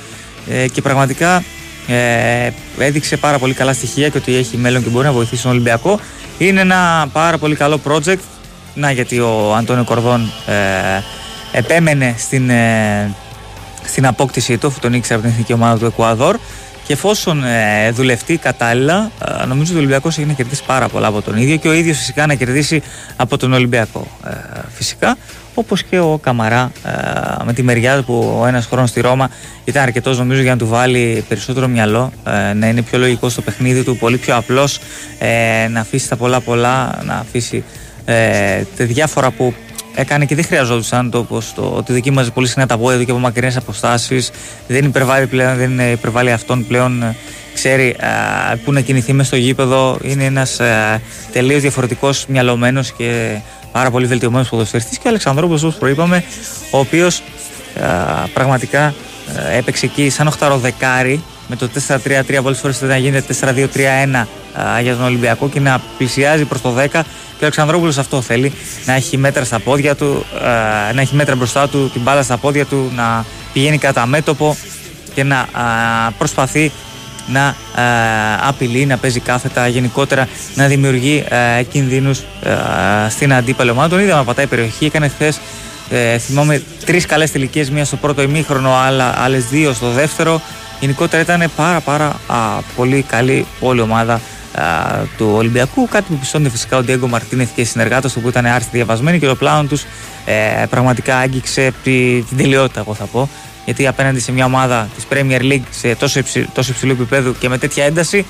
[0.49, 1.43] ε, και πραγματικά
[1.87, 5.51] ε, έδειξε πάρα πολύ καλά στοιχεία και ότι έχει μέλλον και μπορεί να βοηθήσει τον
[5.51, 5.99] Ολυμπιακό.
[6.37, 8.19] Είναι ένα πάρα πολύ καλό project.
[8.73, 11.01] Να γιατί ο Αντώνιο Κορδόν ε,
[11.57, 13.15] επέμενε στην, ε,
[13.85, 16.37] στην απόκτησή του, αφού τον ήξερε από την εθνική ομάδα του Εκουαδόρ.
[16.91, 21.07] Και εφόσον ε, δουλευτεί κατάλληλα, ε, νομίζω ότι ο Ολυμπιακός έχει να κερδίσει πάρα πολλά
[21.07, 22.81] από τον ίδιο και ο ίδιος φυσικά να κερδίσει
[23.15, 24.07] από τον Ολυμπιακό.
[24.27, 24.31] Ε,
[24.73, 25.17] φυσικά,
[25.53, 29.29] όπως και ο Καμαρά ε, με τη μεριά του που ο ένας χρόνος στη Ρώμα
[29.63, 32.11] ήταν αρκετός νομίζω για να του βάλει περισσότερο μυαλό,
[32.49, 34.79] ε, να είναι πιο λογικός στο παιχνίδι του, πολύ πιο απλός,
[35.19, 37.63] ε, να αφήσει τα πολλά πολλά, να αφήσει
[38.05, 39.53] ε, τα διάφορα που
[39.95, 43.11] έκανε και δεν χρειαζόντουσαν το, όπως το ότι δοκίμαζε πολύ συχνά τα πόδια του και
[43.11, 44.31] από μακρινές αποστάσεις.
[44.67, 47.03] Δεν υπερβάλλει πλέον, δεν υπερβάλλει αυτόν πλέον.
[47.03, 47.15] Ε,
[47.53, 49.97] ξέρει α, που να κινηθεί μες στο γήπεδο.
[50.01, 50.99] Είναι ένας α,
[51.31, 53.37] τελείως διαφορετικός μυαλωμένος και
[53.71, 56.23] πάρα πολύ βελτιωμένος ποδοσφαιριστής και ο Αλεξανδρόπουλος όπως προείπαμε
[56.71, 57.21] ο οποίος
[57.81, 57.87] α,
[58.33, 58.93] πραγματικά α,
[59.57, 64.25] έπαιξε εκεί σαν οχταροδεκάρι με το 4-3-3 πολλές φορές ήταν να γίνεται 4-2-3-1
[64.61, 67.01] α, για τον Ολυμπιακό και να πλησιάζει προς το 10
[67.41, 68.53] και ο Αλεξανδρόπουλος αυτό θέλει
[68.85, 72.37] να έχει μέτρα στα πόδια του α, να έχει μέτρα μπροστά του την μπάλα στα
[72.37, 74.57] πόδια του να πηγαίνει κατά μέτωπο
[75.13, 75.47] και να α,
[76.17, 76.71] προσπαθεί
[77.27, 77.55] να α,
[78.47, 83.89] απειλεί, να παίζει κάθετα, γενικότερα να δημιουργεί α, κινδύνους α, στην αντίπαλη ομάδα.
[83.89, 85.39] Τον είδαμε να πατάει περιοχή, έκανε χθες
[85.89, 88.73] ε, θυμάμαι τρεις καλές τελικές, μία στο πρώτο ημίχρονο,
[89.15, 90.41] άλλες δύο στο δεύτερο.
[90.79, 92.35] Γενικότερα ήταν πάρα πάρα α,
[92.75, 94.21] πολύ καλή όλη η ομάδα
[94.55, 94.63] α,
[95.17, 95.87] του Ολυμπιακού.
[95.87, 99.19] Κάτι που πιστώνεται φυσικά ο Ντιέγκο Μαρτίνεθ και οι συνεργάτες του που ήταν άριστοι διαβασμένοι
[99.19, 99.85] και το πλάνο τους
[100.25, 103.29] ε, πραγματικά άγγιξε τη, την τελειότητα, εγώ θα πω.
[103.65, 107.49] Γιατί απέναντι σε μια ομάδα της Premier League σε τόσο, υψη, τόσο υψηλού επίπεδου και
[107.49, 108.25] με τέτοια ένταση,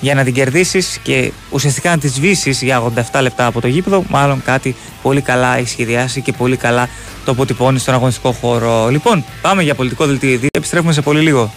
[0.00, 4.04] για να την κερδίσεις και ουσιαστικά να τη σβήσει για 87 λεπτά από το γήπεδο,
[4.08, 6.88] μάλλον κάτι πολύ καλά έχει σχεδιάσει και πολύ καλά
[7.24, 8.88] το αποτυπώνει στον αγωνιστικό χώρο.
[8.88, 10.50] Λοιπόν, πάμε για πολιτικό δελτίο ειδήσεων.
[10.52, 11.52] Επιστρέφουμε σε πολύ λίγο.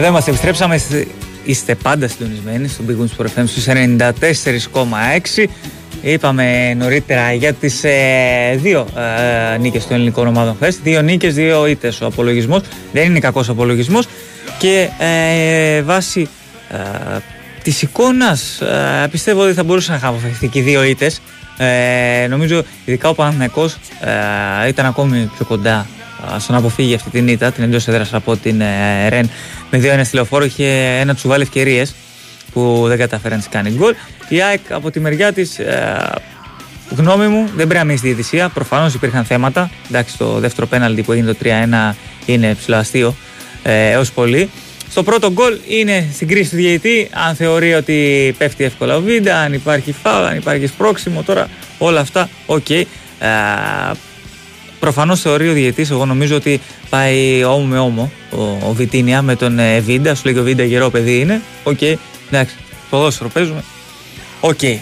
[0.00, 0.80] Εδώ είμαστε, επιστρέψαμε.
[1.44, 5.46] Είστε πάντα συντονισμένοι στο Big Wings FM στους 94,6.
[6.02, 8.86] Είπαμε νωρίτερα για τις ε, δύο
[9.54, 10.78] ε, νίκες των ελληνικών ομάδων χθες.
[10.82, 12.62] Δύο νίκες, δύο ήττες ο απολογισμός.
[12.92, 14.06] Δεν είναι κακός απολογισμός.
[14.58, 16.28] Και ε, βάσει
[16.70, 17.18] ε,
[17.62, 21.20] της εικόνας ε, πιστεύω ότι θα μπορούσε να είχαμε και δύο ήττες.
[21.56, 23.76] Ε, νομίζω ειδικά ο Παναθηναϊκός
[24.64, 25.86] ε, ήταν ακόμη πιο κοντά
[26.38, 29.30] στο να αποφύγει αυτή την ήττα, την εντός έδρας από την ε, Ρεν
[29.70, 31.94] με 2-1 στη λεωφόρο είχε ένα τσουβάλι ευκαιρίες
[32.52, 33.94] που δεν καταφέρει να τις κάνει γκολ.
[34.28, 35.60] Η ΑΕΚ από τη μεριά της,
[36.96, 38.48] γνώμη μου, δεν πρέπει να μείνει στη διαιτησία.
[38.48, 39.70] Προφανώς υπήρχαν θέματα.
[39.88, 41.38] Εντάξει, το δεύτερο πέναλτι που έγινε το
[41.90, 41.94] 3-1
[42.26, 43.14] είναι ψηλοαστείο
[43.62, 44.50] ε, έως πολύ.
[44.90, 47.08] Στο πρώτο γκολ είναι στην κρίση του διαιτητή.
[47.26, 52.00] Αν θεωρεί ότι πέφτει εύκολα ο Βίντα, αν υπάρχει φάουλ, αν υπάρχει σπρόξιμο, τώρα όλα
[52.00, 52.64] αυτά, OK.
[52.68, 52.84] Okay.
[54.80, 59.36] Προφανώς θεωρεί ο διαιτητής, εγώ νομίζω ότι πάει ώμο με ώμο ο, ο Βιτίνια με
[59.36, 60.14] τον ε, Βίντα.
[60.14, 61.40] Σου λέει ο Βίντα γερό παιδί είναι.
[61.62, 61.94] OK, okay.
[62.30, 62.54] εντάξει,
[62.90, 63.64] ποδόσφαιρο παίζουμε.
[64.40, 64.76] OK, okay,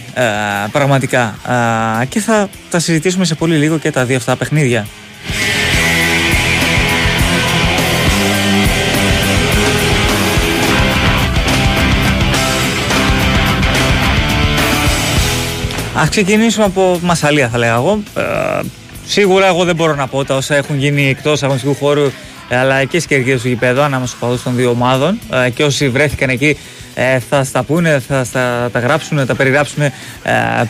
[0.73, 1.23] πραγματικά.
[1.23, 4.87] Α, και θα τα συζητήσουμε σε πολύ λίγο και τα δύο αυτά παιχνίδια.
[15.95, 18.03] Ας ξεκινήσουμε από Μασαλία θα λέγα εγώ.
[19.09, 22.11] Ε, σίγουρα εγώ δεν μπορώ να πω τα όσα έχουν γίνει εκτός αγωνιστικού χώρου
[22.51, 25.89] αλλά και στις κερκίδες του γηπέδου ανάμεσα στους παδούς των δύο ομάδων ε, και όσοι
[25.89, 26.57] βρέθηκαν εκεί
[26.95, 29.93] ε, θα στα πούνε, θα στα, τα γράψουν, τα περιγράψουν ε,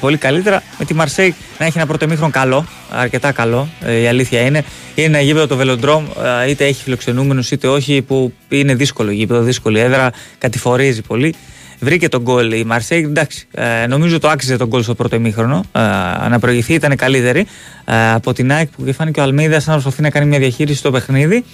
[0.00, 0.62] πολύ καλύτερα.
[0.78, 4.64] Με τη Μαρσέη να έχει ένα πρώτο καλό, αρκετά καλό, ε, η αλήθεια είναι.
[4.94, 6.04] Είναι ένα γήπεδο το Βελοντρόμ,
[6.44, 11.34] ε, είτε έχει φιλοξενούμενους είτε όχι, που είναι δύσκολο γήπεδο, δύσκολη έδρα, κατηφορίζει πολύ.
[11.80, 13.02] Βρήκε τον γκολ η Μαρσέη.
[13.02, 15.64] Εντάξει, ε, νομίζω το άξιζε τον γκολ στο πρώτο ημίχρονο.
[15.72, 17.46] Ε, να προηγηθεί ήταν καλύτερη
[17.84, 20.90] ε, από την ΑΕΚ που φάνηκε ο Αλμίδα να προσπαθεί να κάνει μια διαχείριση στο
[20.90, 21.44] παιχνίδι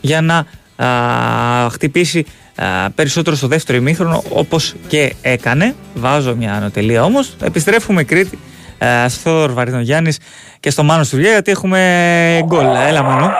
[0.00, 0.46] για να
[1.70, 2.24] χτυπήσει
[2.94, 5.74] περισσότερο στο δεύτερο ημίχρονο όπως και έκανε.
[5.94, 7.36] Βάζω μια ανωτελεία όμως.
[7.42, 8.38] Επιστρέφουμε Κρήτη
[9.08, 10.18] στο Θόδωρο Βαρινογιάννης
[10.60, 12.66] και στο Μάνο Στουριέ γιατί έχουμε γκολ.
[12.88, 13.30] Έλα Μάνο.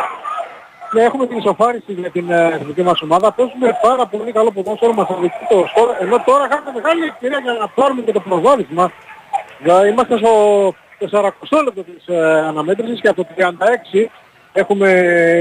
[0.94, 3.32] Ναι, έχουμε την ισοφάριση για την ε, εθνική μας ομάδα.
[3.32, 5.88] Παίζουμε πάρα πολύ καλό ποδόσφαιρο, μας οδηγεί το σκορ.
[6.00, 8.92] Ενώ τώρα είχαμε μεγάλη ευκαιρία για να πάρουμε και το προβάδισμα.
[9.64, 10.30] Για- Είμαστε στο
[11.10, 14.06] 40 λεπτό της ε, αναμέτρησης και από το 36
[14.52, 14.88] έχουμε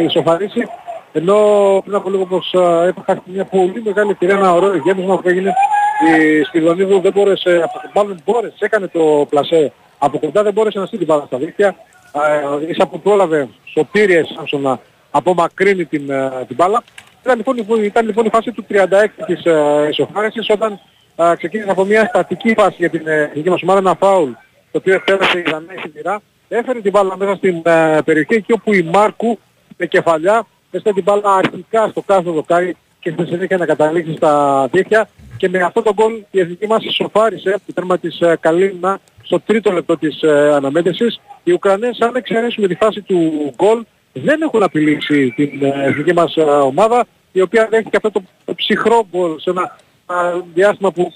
[0.07, 0.67] ισοφαρίσει.
[1.13, 1.35] Ενώ
[1.83, 5.29] πριν από λίγο όπως ε, είπα είχα μια πολύ μεγάλη ευκαιρία, ένα ωραίο γέμισμα που
[5.29, 5.53] έγινε.
[6.09, 9.71] Η Σπυρδονίδου δεν μπόρεσε, από την μάλλον μπόρεσε, έκανε το πλασέ.
[9.99, 11.75] Από κοντά δεν μπόρεσε να στείλει την μπάλα στα δίχτυα.
[12.63, 14.79] Ε, ίσα που πρόλαβε στο Πύριε Σάμσον να
[15.12, 16.84] απομακρύνει την, ε, την μπάλα.
[17.24, 20.80] Ήταν λοιπόν, η- ήταν λοιπόν η φάση του 36 της ε, ισοφάρισης όταν
[21.15, 24.32] ε, ξεκίνησε από μια στατική φάση για την ε, εθνική μας ομάδα, ένα φάουλ
[24.71, 26.21] το οποίο επέρασε η Δανέη στη μοιρά.
[26.47, 29.39] Έφερε την μπάλα μέσα στην ε, περιοχή εκεί όπου η Μάρκου
[29.78, 34.67] με κεφαλιά έστειλε την μπάλα αρχικά στο κάθε δοκάρι και στη συνέχεια να καταλήξει στα
[34.71, 39.00] δίχτυα και με αυτό το γκολ η εθνική μας ισοφάρισε το τέρμα της ε, Καλίνα
[39.24, 41.19] στο τρίτο λεπτό της ε, αναμέτρησης.
[41.43, 46.36] Οι Ουκρανές αν εξαιρέσουμε τη φάση του γκολ δεν έχουν απειλήσει την ε, εθνική μας
[46.36, 49.78] ε, ομάδα η οποία δέχτηκε αυτό το, το ψυχρό γκολ σε ένα
[50.10, 51.13] ε, διάστημα που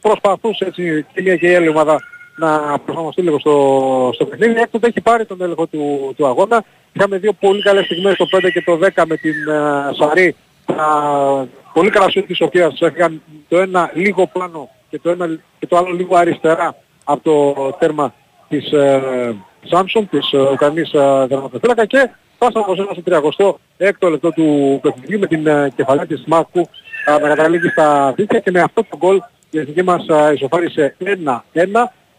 [0.00, 2.00] προσπαθούσε έτσι και η μία και η άλλη ομάδα
[2.36, 4.60] να προσαρμοστεί λίγο στο, στο παιχνίδι.
[4.60, 6.64] Έκτοτε έχει πάρει τον έλεγχο του, του αγώνα.
[6.92, 10.36] Είχαμε δύο πολύ καλές στιγμές το 5 και το 10 με την uh, Σαρή.
[10.66, 15.66] Uh, πολύ καλά σούτ της οποίας έφυγαν το ένα λίγο πλάνο και το, ένα, και
[15.66, 18.14] το άλλο λίγο αριστερά από το τέρμα
[18.48, 19.34] της uh,
[19.70, 23.58] Samsung, της uh, Ουκρανής uh, δραματοφύλακα και φτάσαμε ως ένα στο
[24.06, 26.68] 36ο λεπτό του παιχνιδιού με την uh, κεφαλιά της Μάκου
[27.08, 29.20] uh, να καταλήγει στα δίκτυα και με αυτό το γκολ
[29.50, 31.04] η εθνική μας uh, ισοφάρισε 1-1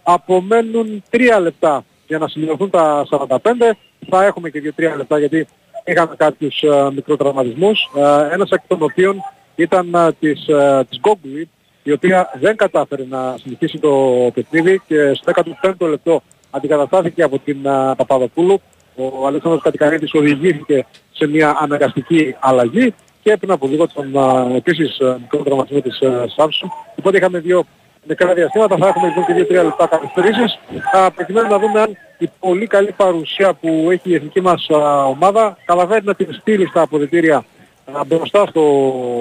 [0.04, 3.38] απομένουν 3 λεπτά για να συμπληρωθούν τα 45.
[4.10, 5.47] Θα έχουμε και 2-3 λεπτά γιατί
[5.86, 7.80] είχαμε κάποιους uh, μικροτραυματισμούς.
[7.95, 9.15] Uh, ένας εκ των οποίων
[9.56, 11.49] ήταν uh, της, uh, της Γκόγκουλη
[11.84, 13.91] η οποία δεν κατάφερε να συνεχίσει το
[14.34, 18.61] παιχνίδι και στο 15ο λεπτό αντικαταστάθηκε από την uh, Παπαδοπούλου.
[18.95, 24.97] Ο Αλέξανδρος Κατικαρίτης οδηγήθηκε σε μια αναγκαστική αλλαγή και πριν από λίγο τον uh, επίσης
[25.01, 26.69] uh, μικρό τραυματισμό της uh, Samsung.
[26.95, 27.65] Οπότε είχαμε δύο
[28.03, 30.59] νεκρά διαστήματα, θα έχουμε λοιπόν και 2-3 λεπτά καθυστερήσεις
[30.91, 35.05] α, προκειμένου να δούμε αν η πολύ καλή παρουσία που έχει η εθνική μας α,
[35.05, 37.45] ομάδα καταφέρει να την στείλει στα αποδητήρια
[37.93, 38.63] α, μπροστά στο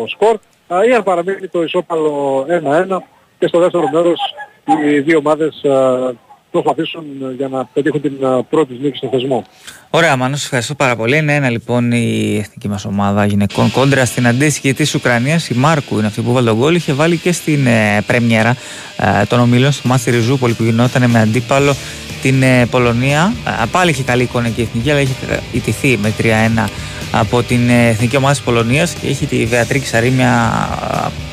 [0.07, 0.39] σκορ
[0.69, 2.47] α, ή αν παραμείνει το ισόπαλο
[2.89, 2.99] 1-1
[3.39, 4.21] και στο δεύτερο μέρος
[4.65, 6.13] οι δύο ομάδες α,
[6.51, 7.05] προσπαθήσουν
[7.37, 9.45] για να πετύχουν την α, πρώτη νίκη στο θεσμό.
[9.91, 11.17] Ωραία, Μάνο, σας ευχαριστώ πάρα πολύ.
[11.17, 15.49] Είναι ένα λοιπόν η εθνική μας ομάδα γυναικών κόντρα στην αντίστοιχη της Ουκρανίας.
[15.49, 16.75] Η Μάρκου είναι αυτή που βάλει τον γκολ.
[16.75, 18.57] Είχε βάλει και στην ε, πρέμιερα
[18.97, 21.75] ε, των ομίλων στο μάθη Ριζούπολη που γινόταν με αντίπαλο
[22.23, 23.33] την ε, Πολωνία.
[23.63, 25.15] Ε, πάλι είχε καλή εικόνα και η εθνική, αλλά είχε
[25.53, 26.69] ιτηθεί με 3-1
[27.13, 30.53] από την ε, εθνική ομάδα της Πολωνίας και έχει τη Βεατρίκη Σαρή, μια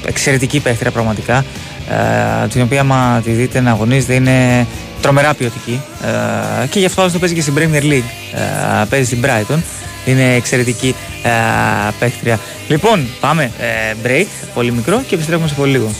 [0.03, 1.45] ε, εξαιρετική παίχτρια πραγματικά.
[2.43, 4.67] Ε, την οποία, άμα τη δείτε να αγωνίζεται, είναι
[5.08, 5.82] τρομερά ποιοτική.
[6.63, 8.10] Ε, και γι' αυτό το παίζει και στην Premier League.
[8.82, 9.60] Ε, παίζει στην Brighton.
[10.06, 11.30] Είναι εξαιρετική ε,
[12.00, 12.39] παίχτρια.
[12.67, 15.91] Λοιπόν, πάμε ε, break, πολύ μικρό και επιστρέφουμε σε πολύ λίγο.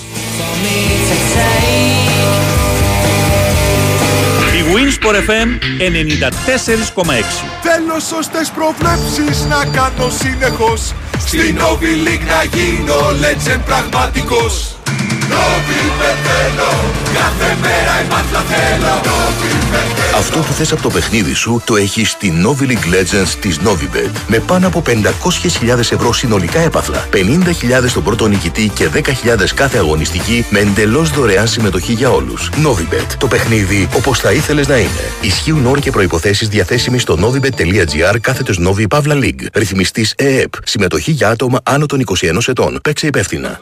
[4.58, 5.50] Η Winsport FM
[7.04, 7.14] 94,6
[7.62, 14.77] Θέλω σωστές προβλέψεις να κάνω συνεχώς Στην Novi League να γίνω legend πραγματικός
[20.18, 24.12] Αυτό που θες από το παιχνίδι σου το έχεις στη Novi League Legends της Novibet
[24.28, 27.20] με πάνω από 500.000 ευρώ συνολικά έπαθλα, 50.000
[27.88, 29.02] στον πρώτο νικητή και 10.000
[29.56, 32.50] κάθε αγωνιστική με εντελώς δωρεάν συμμετοχή για όλους.
[32.66, 33.16] Novibet.
[33.18, 35.12] Το παιχνίδι όπως θα ήθελες να είναι.
[35.22, 39.46] Ισχύουν όροι και προϋποθέσεις διαθέσιμοι στο novibet.gr κάθετος Novi Pavla League.
[39.54, 40.54] Ρυθμιστής ΕΕΠ.
[40.64, 42.80] Συμμετοχή για άτομα άνω των 21 ετών.
[42.84, 43.62] Παίξε υπεύθυνα.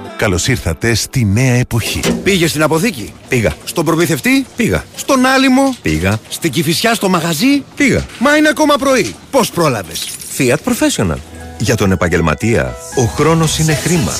[0.21, 1.99] Καλώς ήρθατε στη νέα εποχή.
[2.23, 3.53] Πήγε στην αποθήκη; Πήγα.
[3.63, 4.83] Στον προμηθευτή; Πήγα.
[4.95, 6.19] Στον άλυμο; Πήγα.
[6.29, 8.05] Στην Κηφισιά στο μαγαζί; Πήγα.
[8.19, 9.15] Μα είναι ακόμα πρωί.
[9.31, 10.07] Πώς πρόλαβες;
[10.37, 11.17] Fiat Professional.
[11.57, 14.15] Για τον επαγγελματία, ο χρόνος είναι χρήμα.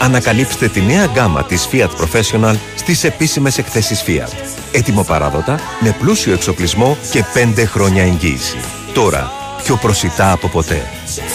[0.00, 4.32] Ανακαλύψτε τη νέα γκάμα της Fiat Professional στις επίσημες εκθέσεις Fiat.
[4.72, 8.56] Έτοιμο παράδοτα, με πλούσιο εξοπλισμό και 5 χρόνια εγγύηση.
[8.94, 9.32] Τώρα,
[9.64, 10.82] πιο προσιτά από ποτέ.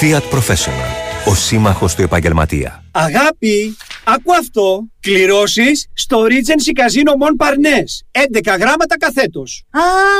[0.01, 1.03] Fiat Professional.
[1.27, 2.83] Ο σύμμαχος του επαγγελματία.
[2.91, 4.87] Αγάπη, άκου αυτό.
[4.99, 8.21] Κληρώσεις στο Regency Casino Mon Parnes.
[8.53, 9.63] 11 γράμματα καθέτος.
[9.69, 9.79] Α,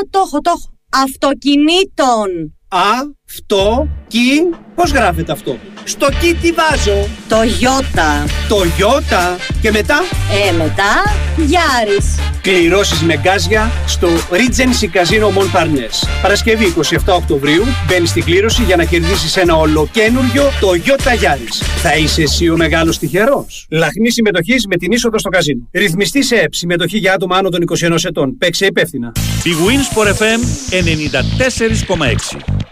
[0.10, 0.74] το έχω, το έχω.
[1.04, 2.58] Αυτοκινήτων.
[2.67, 2.80] Α,
[3.30, 4.42] αυτό, κι,
[4.76, 8.26] πώς γράφεται αυτό; Στο κι τι βάζω; Το Ιώτα.
[8.48, 9.38] Το Ιώτα.
[9.62, 10.02] Και μετά;
[10.48, 12.16] Ε, μετά, Γιάρης.
[12.42, 16.08] Κληρώσεις με γκάζια στο Regency Casino Mon Parnes.
[16.22, 21.66] Παρασκευή 27 Οκτωβρίου μπαίνεις στην κλήρωση για να κερδίσεις ένα ολοκένουργιο το Toyota Yaris.
[21.82, 23.66] Θα είσαι εσύ ο μεγάλος τυχερός.
[23.70, 25.68] Λαχνή συμμετοχής με την είσοδο στο καζίνο.
[25.72, 26.54] Ρυθμιστή σε ΕΠ.
[26.54, 28.38] Συμμετοχή για άτομα άνω των 21 ετών.
[28.38, 29.12] Παίξε υπεύθυνα.
[29.44, 32.64] Η Winsport FM 94,6.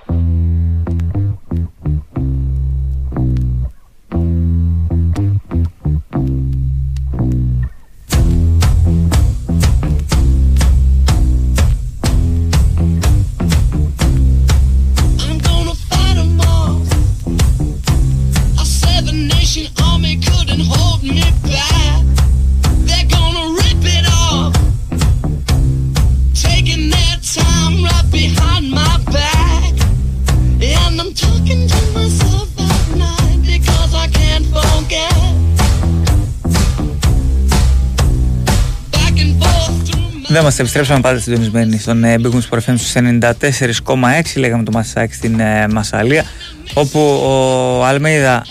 [40.53, 45.13] Είμαστε, επιστρέψαμε πάντα συντονισμένοι στον ε, Big Wings Sport FM στους 94,6 λέγαμε το Μασάκι
[45.13, 46.25] στην ε, Μασαλία
[46.73, 48.43] όπου ο Αλμέιδα α,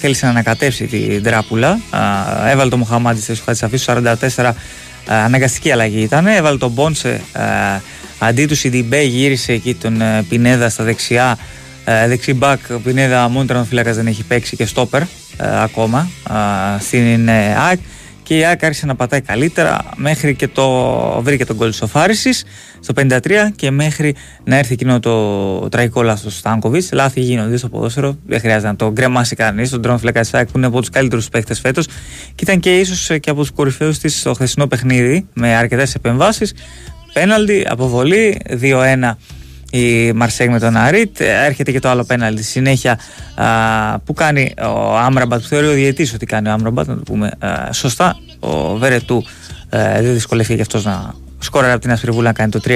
[0.00, 2.00] θέλησε να ανακατέψει την τράπουλα α,
[2.50, 3.94] έβαλε το Μοχαμάντι στη Χατσαφή στους
[4.36, 4.54] 44 α,
[5.06, 6.26] αναγκαστική αλλαγή ήταν.
[6.26, 7.42] Έβαλε τον Μπόνσε α,
[8.18, 11.38] αντί του Σιντιμπέ γύρισε εκεί τον ε, Πινέδα στα δεξιά.
[11.84, 16.36] Ε, δεξί μπακ ο Πινέδα μόνο τερματοφύλακας δεν έχει παίξει και στόπερ ε, ακόμα α,
[16.78, 17.78] στην ε, ΑΕΚ
[18.22, 20.68] και η ΑΕΚ άρχισε να πατάει καλύτερα μέχρι και το
[21.22, 22.44] βρήκε τον γκολ της Σοφάρισης
[22.80, 23.18] στο 53
[23.56, 24.14] και μέχρι
[24.44, 26.92] να έρθει εκείνο το τραγικό λάθος του Στάνκοβιτς.
[26.92, 29.70] Λάθη γίνονται στο ποδόσφαιρο, δεν χρειάζεται να το γκρεμάσει κανείς.
[29.70, 31.86] Τον Τρόν Φλέκας της ΑΕΚ που είναι από τους καλύτερους παίχτες φέτος
[32.34, 36.54] και ήταν και ίσως και από τους κορυφαίους της στο χθεσινό παιχνίδι με αρκετές επεμβάσεις.
[37.12, 39.18] Πέναλτι, αποβολή, 2-1
[39.72, 41.20] η Μαρσέγ με τον Αρίτ.
[41.20, 42.98] Έρχεται και το άλλο πέναλτι στη συνέχεια
[43.34, 47.02] α, που κάνει ο Άμραμπατ, που θεωρεί ο διαιτής ότι κάνει ο Άμραμπατ, να το
[47.02, 48.18] πούμε α, σωστά.
[48.40, 49.24] Ο Βερετού
[49.70, 52.68] ε, δεν δυσκολεύτηκε και αυτός να σκόραρε από την Ασπριβούλα να κάνει το 3-1.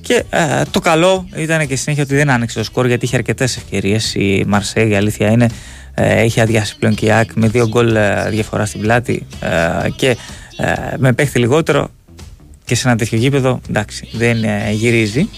[0.00, 3.56] Και ε, το καλό ήταν και συνέχεια ότι δεν άνοιξε το σκορ γιατί είχε αρκετές
[3.56, 4.14] ευκαιρίες.
[4.14, 5.48] Η Μαρσέγ, η αλήθεια είναι,
[5.94, 9.88] ε, έχει αδειάσει πλέον και η ΑΕΚ με δύο γκολ ε, διαφορά στην πλάτη ε,
[9.96, 10.16] και
[10.56, 11.90] ε, με παίχτη λιγότερο
[12.64, 15.28] και σε ένα τέτοιο γήπεδο εντάξει δεν ε, γυρίζει.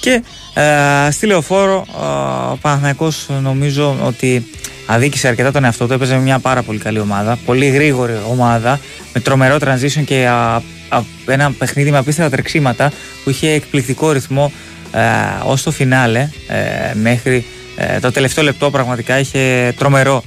[0.00, 0.22] Και
[0.54, 4.46] ε, στη λεωφόρο ε, ο Παναθηναϊκός νομίζω ότι
[4.86, 5.92] αδίκησε αρκετά τον εαυτό του.
[5.92, 7.38] Έπαιζε με μια πάρα πολύ καλή ομάδα.
[7.44, 8.80] Πολύ γρήγορη ομάδα.
[9.12, 10.54] Με τρομερό transition και α,
[10.88, 12.92] α, ένα παιχνίδι με απίστευτα τρεξίματα
[13.24, 14.52] που είχε εκπληκτικό ρυθμό
[14.92, 15.00] ε,
[15.44, 17.44] ως το φινάλε ε, μέχρι
[17.76, 20.22] ε, το τελευταίο λεπτό πραγματικά είχε τρομερό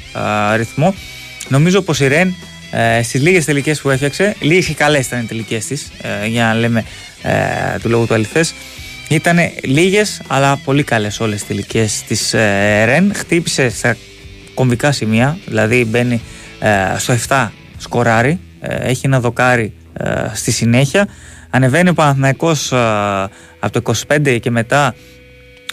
[0.52, 0.94] ε, ρυθμό.
[1.48, 2.36] Νομίζω πως η Ρεν
[2.72, 6.46] ε, στις λίγες τελικές που έφτιαξε, λίγες και καλές ήταν οι τελικές της ε, για
[6.46, 6.84] να λέμε
[7.22, 8.54] ε, του λόγου του αληθές
[9.16, 13.12] ήταν λίγες αλλά πολύ καλές όλες οι τελικές της ε, Ρεν.
[13.16, 13.98] Χτύπησε στα
[14.54, 16.22] κομβικά σημεία, δηλαδή μπαίνει
[16.60, 17.48] ε, στο 7
[17.78, 21.08] σκοράρει, ε, έχει ένα δοκάρι ε, στη συνέχεια.
[21.50, 22.78] Ανεβαίνει ο Παναθηναϊκός ε,
[23.60, 24.96] από το 25 και μετά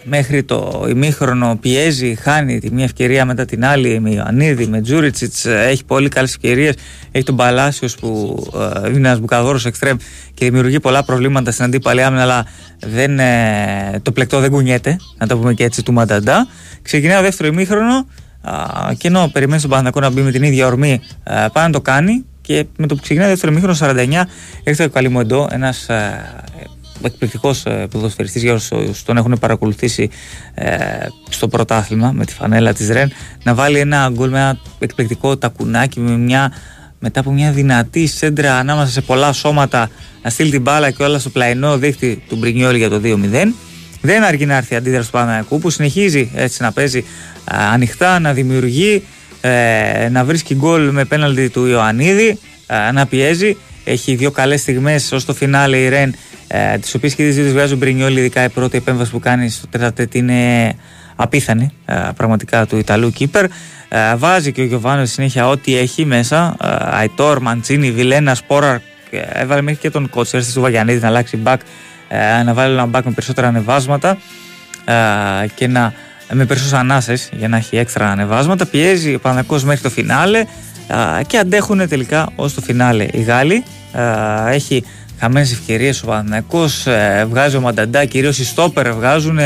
[0.05, 5.45] μέχρι το ημίχρονο πιέζει, χάνει τη μία ευκαιρία μετά την άλλη με Ιωαννίδη, με Τζούριτσιτς,
[5.45, 6.75] ε, έχει πολύ καλές ευκαιρίες,
[7.11, 8.43] έχει τον Παλάσιος που
[8.85, 9.97] ε, είναι ένας μπουκαδόρος εξτρέμ
[10.35, 12.47] και δημιουργεί πολλά προβλήματα στην αντίπαλη άμυνα αλλά
[12.87, 16.47] δεν, ε, το πλεκτό δεν κουνιέται, να το πούμε και έτσι του Μανταντά.
[16.83, 18.07] Ξεκινάει ο δεύτερο ημίχρονο
[18.41, 18.55] α,
[18.99, 21.81] και ενώ περιμένει τον Παναθηναϊκό να μπει με την ίδια ορμή, α, πάει να το
[21.81, 23.77] κάνει και με το που ξεκινάει το δεύτερο ημίχρονο
[24.23, 24.23] 49
[24.65, 25.87] έρχεται ο Καλιμοντό, ένας
[27.03, 30.11] εκπληκτικός ποδοσφαιριστής για όσους τον έχουν παρακολουθήσει
[30.55, 30.77] ε,
[31.29, 36.01] στο πρωτάθλημα με τη φανέλα της Ρεν να βάλει ένα γκολ με ένα εκπληκτικό τακουνάκι
[36.01, 36.53] με μια,
[36.99, 39.91] μετά από μια δυνατή σέντρα ανάμεσα σε πολλά σώματα
[40.23, 43.47] να στείλει την μπάλα και όλα στο πλαϊνό δίχτυ του Μπρινιόλη για το 2-0
[44.01, 47.05] δεν αρκεί να έρθει η αντίδραση του Παναγιακού που συνεχίζει έτσι να παίζει
[47.45, 49.03] α, ανοιχτά, να δημιουργεί,
[49.41, 53.57] ε, να βρίσκει γκολ με πέναλτι του Ιωαννίδη, α, να πιέζει.
[53.85, 56.15] Έχει δύο καλές στιγμές ως το φινάλε η Ρεν,
[56.49, 59.51] ε, τις οποίες και τις δύο βγάζει ο Μπρινιόλη, ειδικά η πρώτη επέμβαση που κάνει
[59.51, 60.75] στο τέταρτο είναι
[61.17, 63.45] απίθανη ε, πραγματικά του Ιταλού Κύπερ.
[63.89, 66.57] Ε, βάζει και ο Γιωβάνο συνέχεια ό,τι έχει μέσα.
[66.63, 68.83] Ε, Αϊτόρ, Μαντσίνη, Βιλένα, Σπόρα.
[69.33, 71.57] Έβαλε μέχρι και τον κότσερ του Βαγιανίδη να αλλάξει back,
[72.09, 74.19] ε, να βάλει ένα back με περισσότερα ανεβάσματα
[74.85, 75.93] ε, και να,
[76.33, 78.67] με περισσότερε ανάσες για να έχει έξτρα ανεβάσματα.
[78.67, 83.65] Πιέζει ο Παναγικό μέχρι το φινάλε ε, και αντέχουν τελικά ως το φινάλε οι Γάλλοι.
[83.93, 84.85] Ε, έχει
[85.19, 86.65] χαμένες ευκαιρίες ο Παναγικό,
[87.29, 89.39] βγάζει ο Μανταντά, κυρίως οι στόπερ βγάζουν.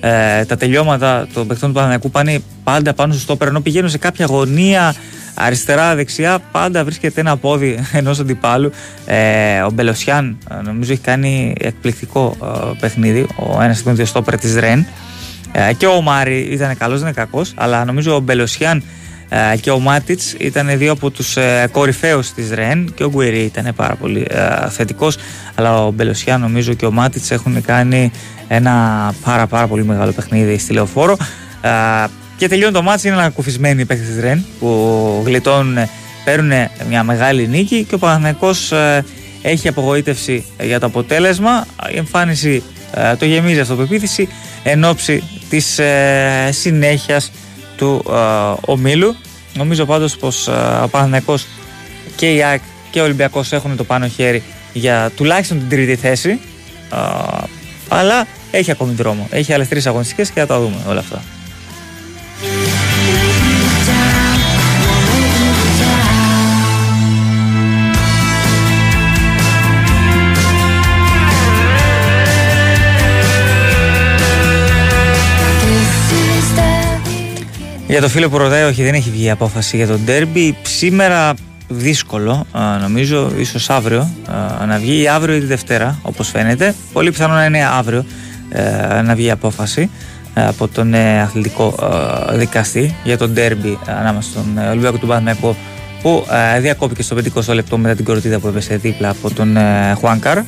[0.00, 3.98] Ε, τα τελειώματα των παιχτών του Παναθηναϊκού πάνε πάντα πάνω στο στόπερ ενώ πηγαίνουν σε
[3.98, 4.94] κάποια γωνία
[5.34, 8.70] αριστερά-δεξιά πάντα βρίσκεται ένα πόδι ενός αντιπάλου.
[9.06, 14.38] Ε, ο Μπελοσιάν ε, νομίζω έχει κάνει εκπληκτικό ε, παιχνίδι, ο ένας των δύο στόπερ
[14.38, 14.86] της Ρεν.
[15.52, 18.82] Ε, και ο Μάρι ήταν καλός, δεν είναι κακός, αλλά νομίζω ο Μπελοσιάν ε,
[19.60, 23.72] και ο Μάτιτς ήταν δύο από τους ε, κορυφαίους της Ρεν και ο Γκουερί ήταν
[23.76, 25.16] πάρα πολύ ε, θετικός.
[25.54, 28.10] Αλλά ο Μπελοσιάν νομίζω και ο Μάτιτς έχουν κάνει
[28.48, 31.16] ένα πάρα πάρα πολύ μεγάλο παιχνίδι στη λεωφόρο.
[31.60, 31.68] Ε,
[32.36, 35.76] και τελειώνει το μάτι, είναι ανακουφισμένοι οι παίκτες της Ρεν που γλιτώνουν,
[36.24, 39.04] παίρνουν μια μεγάλη νίκη και ο Παναθηναϊκός ε,
[39.42, 41.66] έχει απογοήτευση για το αποτέλεσμα.
[41.92, 42.62] Η εμφάνιση
[42.94, 44.28] ε, το γεμίζει αυτοπεποίθηση
[44.62, 47.32] εν ώψη της ε, συνέχειας
[47.76, 48.14] του ε,
[48.60, 49.16] ομίλου.
[49.54, 50.52] Νομίζω πάντως πως ε,
[50.82, 51.46] ο Παναθηναϊκός
[52.16, 52.60] και η ΑΕΚ
[52.90, 56.40] και ο Ολυμπιακός έχουν το πάνω χέρι για τουλάχιστον την τρίτη θέση.
[56.92, 57.44] Ε,
[57.88, 59.26] αλλά έχει ακόμη δρόμο.
[59.30, 61.22] Έχει άλλες τρεις αγωνιστικές και θα τα δούμε όλα αυτά.
[77.96, 80.56] Για το φίλο που ρωτάει, όχι, δεν έχει βγει η απόφαση για τον ντέρμπι.
[80.62, 81.34] Σήμερα
[81.68, 84.10] δύσκολο, α, νομίζω, ίσως αύριο
[84.60, 86.74] α, να βγει ή αύριο ή τη Δευτέρα, όπως φαίνεται.
[86.92, 88.04] Πολύ πιθανό να είναι αύριο
[88.48, 89.90] ε, να βγει η απόφαση
[90.34, 91.74] ε, από τον ε, αθλητικό
[92.32, 95.56] ε, δικαστή για τον ντέρμπι ανάμεσα στον ε, Ολυμπιακό του Παναθηναϊκό
[96.02, 96.26] που
[96.56, 97.16] ε, διακόπηκε στο
[97.46, 100.38] 50 λεπτό μετά την κοροτίδα που έπεσε δίπλα από τον ε, Χουάνκαρ.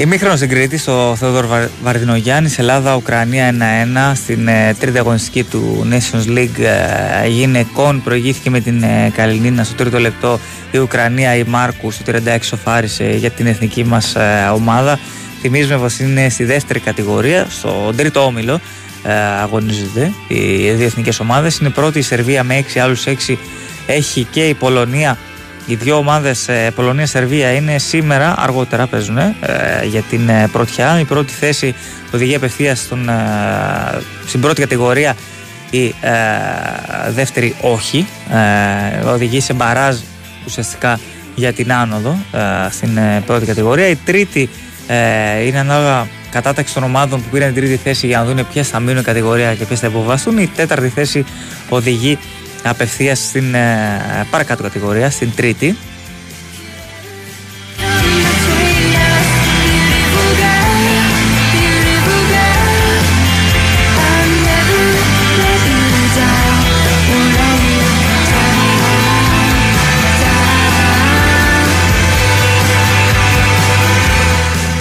[0.00, 3.54] Ημίχρονος στην Κρήτη στο Θεόδωρο Βαρ- Βαρδινογιάννης, Ελλάδα-Ουκρανία
[4.12, 6.62] 1-1 στην ε, τρίτη αγωνιστική του Nations League
[7.24, 8.02] ε, γυναικών.
[8.02, 10.40] Προηγήθηκε με την ε, Καλινίνα στο τρίτο λεπτό
[10.70, 14.98] η Ουκρανία, η Μάρκους στο 36 σοφάρισε για την εθνική μας ε, ομάδα.
[15.40, 18.60] Θυμίζουμε πως είναι στη δεύτερη κατηγορία, στο τρίτο όμιλο
[19.04, 21.58] ε, αγωνίζονται οι δύο εθνικές ομάδες.
[21.58, 23.34] Είναι πρώτη η Σερβία με 6 άλλους 6
[23.86, 25.18] έχει και η Πολωνία
[25.68, 29.34] οι δύο ομάδες Πολωνία-Σερβία είναι σήμερα, αργότερα παίζουν ε,
[29.84, 31.00] για την ε, πρωτιά.
[31.00, 31.74] Η πρώτη θέση
[32.14, 33.12] οδηγεί απευθείας στον, ε,
[34.26, 35.16] στην πρώτη κατηγορία.
[35.70, 36.12] Η ε,
[37.10, 38.06] δεύτερη όχι.
[39.02, 39.96] Ε, οδηγεί σε μπαράζ
[40.46, 40.98] ουσιαστικά
[41.34, 43.88] για την άνοδο ε, στην ε, πρώτη κατηγορία.
[43.88, 44.48] Η τρίτη
[44.86, 48.68] ε, είναι ανάλογα κατάταξη των ομάδων που πήραν την τρίτη θέση για να δουν ποιες
[48.68, 50.38] θα μείνουν κατηγορία και ποιες θα υποβαστούν.
[50.38, 51.24] Η τέταρτη θέση
[51.68, 52.18] οδηγεί
[52.62, 55.76] απευθείας στην ε, παρακάτω κατηγορία, στην τρίτη.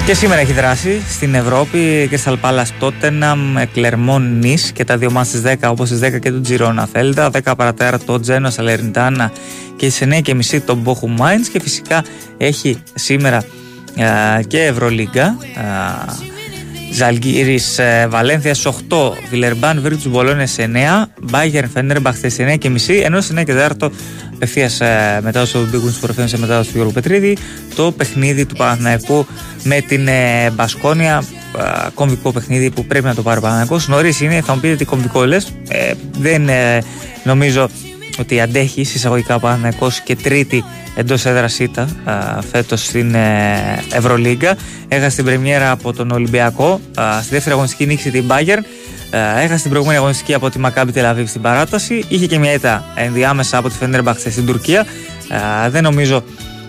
[0.08, 5.28] Και σήμερα έχει δράση στην Ευρώπη Crystal Palace Tottenham, Clermont Nice και τα δύο μάτς
[5.28, 9.30] στις 10 όπως στις 10 και του Girona Felda, 10 παρατέρα το Genoa Salernitana
[9.76, 12.04] και στις 9 και μισή το Bochum Mainz και φυσικά
[12.38, 13.44] έχει σήμερα α,
[14.48, 15.38] και Ευρωλίγκα
[16.94, 17.60] Ζαλγκύρη
[18.10, 18.96] Βαλένθια στις 8,
[19.30, 20.78] Βιλερμπάν Βίρτου Μπολόνε σε 9,
[21.22, 23.90] Μπάγερ Φενέρμπαχ στις 9 και μισή, ενώ στις 9 και 4
[24.38, 24.70] απευθεία
[25.22, 27.38] μετά στο Big Wings for σε μετά του Γιώργου Πετρίδη,
[27.76, 29.26] το παιχνίδι του Παναθηναϊκού
[29.64, 31.24] με την ε, Μπασκόνια.
[31.58, 33.88] ε, Κομβικό παιχνίδι που πρέπει να το πάρει ο Παναθηναϊκός.
[33.88, 35.54] Νωρίς είναι, θα μου πείτε τι κομβικό λες.
[35.68, 36.84] Ε, δεν ε,
[37.24, 37.70] νομίζω
[38.20, 40.64] ότι αντέχει εισαγωγικά ο Παναθηναϊκός και τρίτη
[40.96, 41.90] εντός έδρας ΣΥΤΑ
[42.52, 44.58] φέτος στην ε, Ευρωλίγκα.
[44.88, 46.82] Έχασε την πρεμιέρα από τον Ολυμπιακό.
[47.00, 48.62] Α, Στη δεύτερη αγωνιστική νίκησε την Bayern.
[49.12, 52.04] Ε, Έχασε την προηγούμενη αγωνιστική από τη Μακάμπι Τελαβίβ στην παράταση.
[52.08, 54.86] Είχε και μια ήττα ενδιάμεσα από τη Φενέρμπαχτσε στην Τουρκία.
[55.66, 56.24] Ε, Δεν νομίζω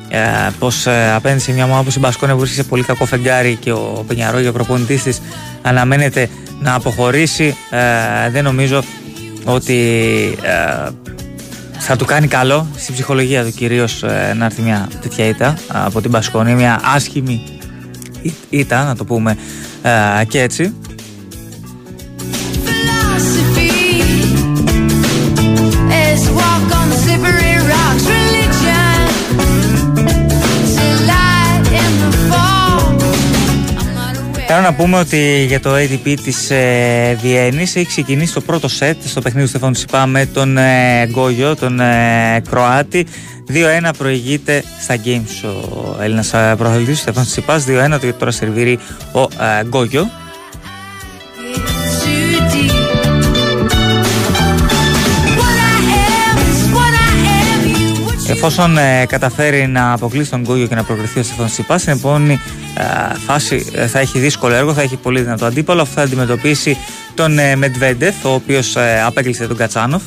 [0.09, 0.19] ε,
[0.59, 3.73] πως απέναντι σε μια ομάδα όπως η Μπασκόνια που βρίσκεται σε πολύ κακό φεγγάρι και
[3.73, 5.21] ο Πενιαρό για προπονητής της
[5.63, 6.29] αναμένεται
[6.61, 7.57] να αποχωρήσει.
[7.71, 8.83] Ε, δεν νομίζω
[9.45, 9.75] ότι
[10.43, 10.89] ε,
[11.79, 14.05] θα του κάνει καλό στην ψυχολογία του κυρίως
[14.37, 17.43] να έρθει μια τέτοια ήττα από την Πασκόνη, μια άσχημη
[18.23, 19.37] ή- ήττα, να το πούμε
[20.21, 20.75] ε, και έτσι.
[34.51, 38.97] Θέλω να πούμε ότι για το ATP της ε, Βιέννης έχει ξεκινήσει το πρώτο σετ
[39.05, 43.07] στο παιχνίδι του Στεφάνου Τσιπά με τον ε, Γκόγιο, τον ε, Κροάτη.
[43.87, 45.49] 2-1 προηγείται στα Games
[45.97, 47.65] ο Έλληνας ε, προαθλητής, ο Στεφάνος Τσιπάς.
[47.69, 48.79] 2-1 το τώρα σερβίρει
[49.13, 50.11] ο ε, Γκόγιο.
[58.31, 62.33] Εφόσον ε, καταφέρει να αποκλείσει τον Γκόγιο και να προκριθεί ο Στεφάνος Τσιπάς, στην επόμενη
[62.75, 65.83] ε, φάση ε, θα έχει δύσκολο έργο, θα έχει πολύ δυνατό αντίπαλο.
[65.83, 66.77] Αυτό θα αντιμετωπίσει
[67.15, 70.03] τον ε, Μετβέντεφ, ο οποίος ε, απέκλεισε τον Κατσάνοφ.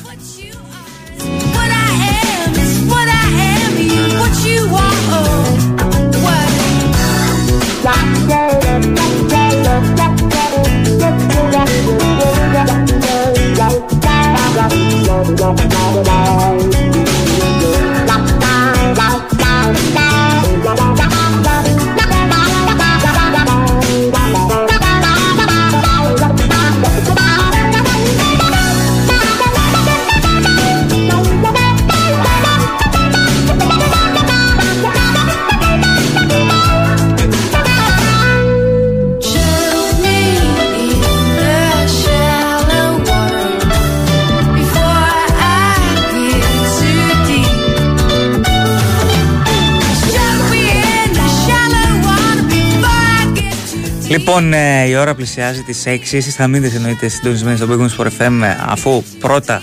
[54.12, 56.16] Λοιπόν, ε, η ώρα πλησιάζει τις 6.
[56.16, 59.62] Εσείς θα μείνετε εννοείται συντονισμένοι στο Big Wings for FM ε, αφού πρώτα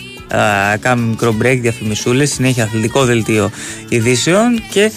[0.73, 3.49] ε, κάνουμε μικρό break, διαφημισούλες, συνέχεια αθλητικό δελτίο
[3.89, 4.91] ειδήσεων και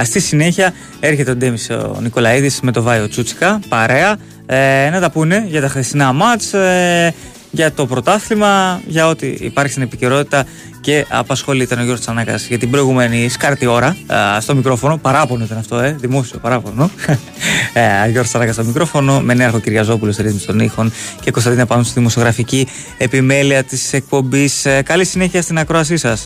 [0.00, 5.00] ε, στη συνέχεια έρχεται ο Ντέμις ο Νικολαίδης με το Βάιο Τσούτσικα, παρέα, ε, να
[5.00, 7.14] τα πούνε για τα χθεσινά μάτς, ε,
[7.54, 10.44] για το πρωτάθλημα, για ό,τι υπάρχει στην επικαιρότητα
[10.80, 14.96] και απασχολεί ήταν ο Γιώργος Τσανάκας για την προηγούμενη σκάρτη ώρα α, στο μικρόφωνο.
[14.96, 16.90] Παράπονο ήταν αυτό, ε, δημόσιο παράπονο.
[17.72, 21.82] ε, Γιώργος Τσανάκας στο μικρόφωνο, με Νέαρχο Κυριαζόπουλος στη ρύθμιση των ήχων και Κωνσταντίνα πάνω
[21.82, 24.64] στη δημοσιογραφική επιμέλεια της εκπομπής.
[24.64, 26.22] Ε, καλή συνέχεια στην ακρόασή σας.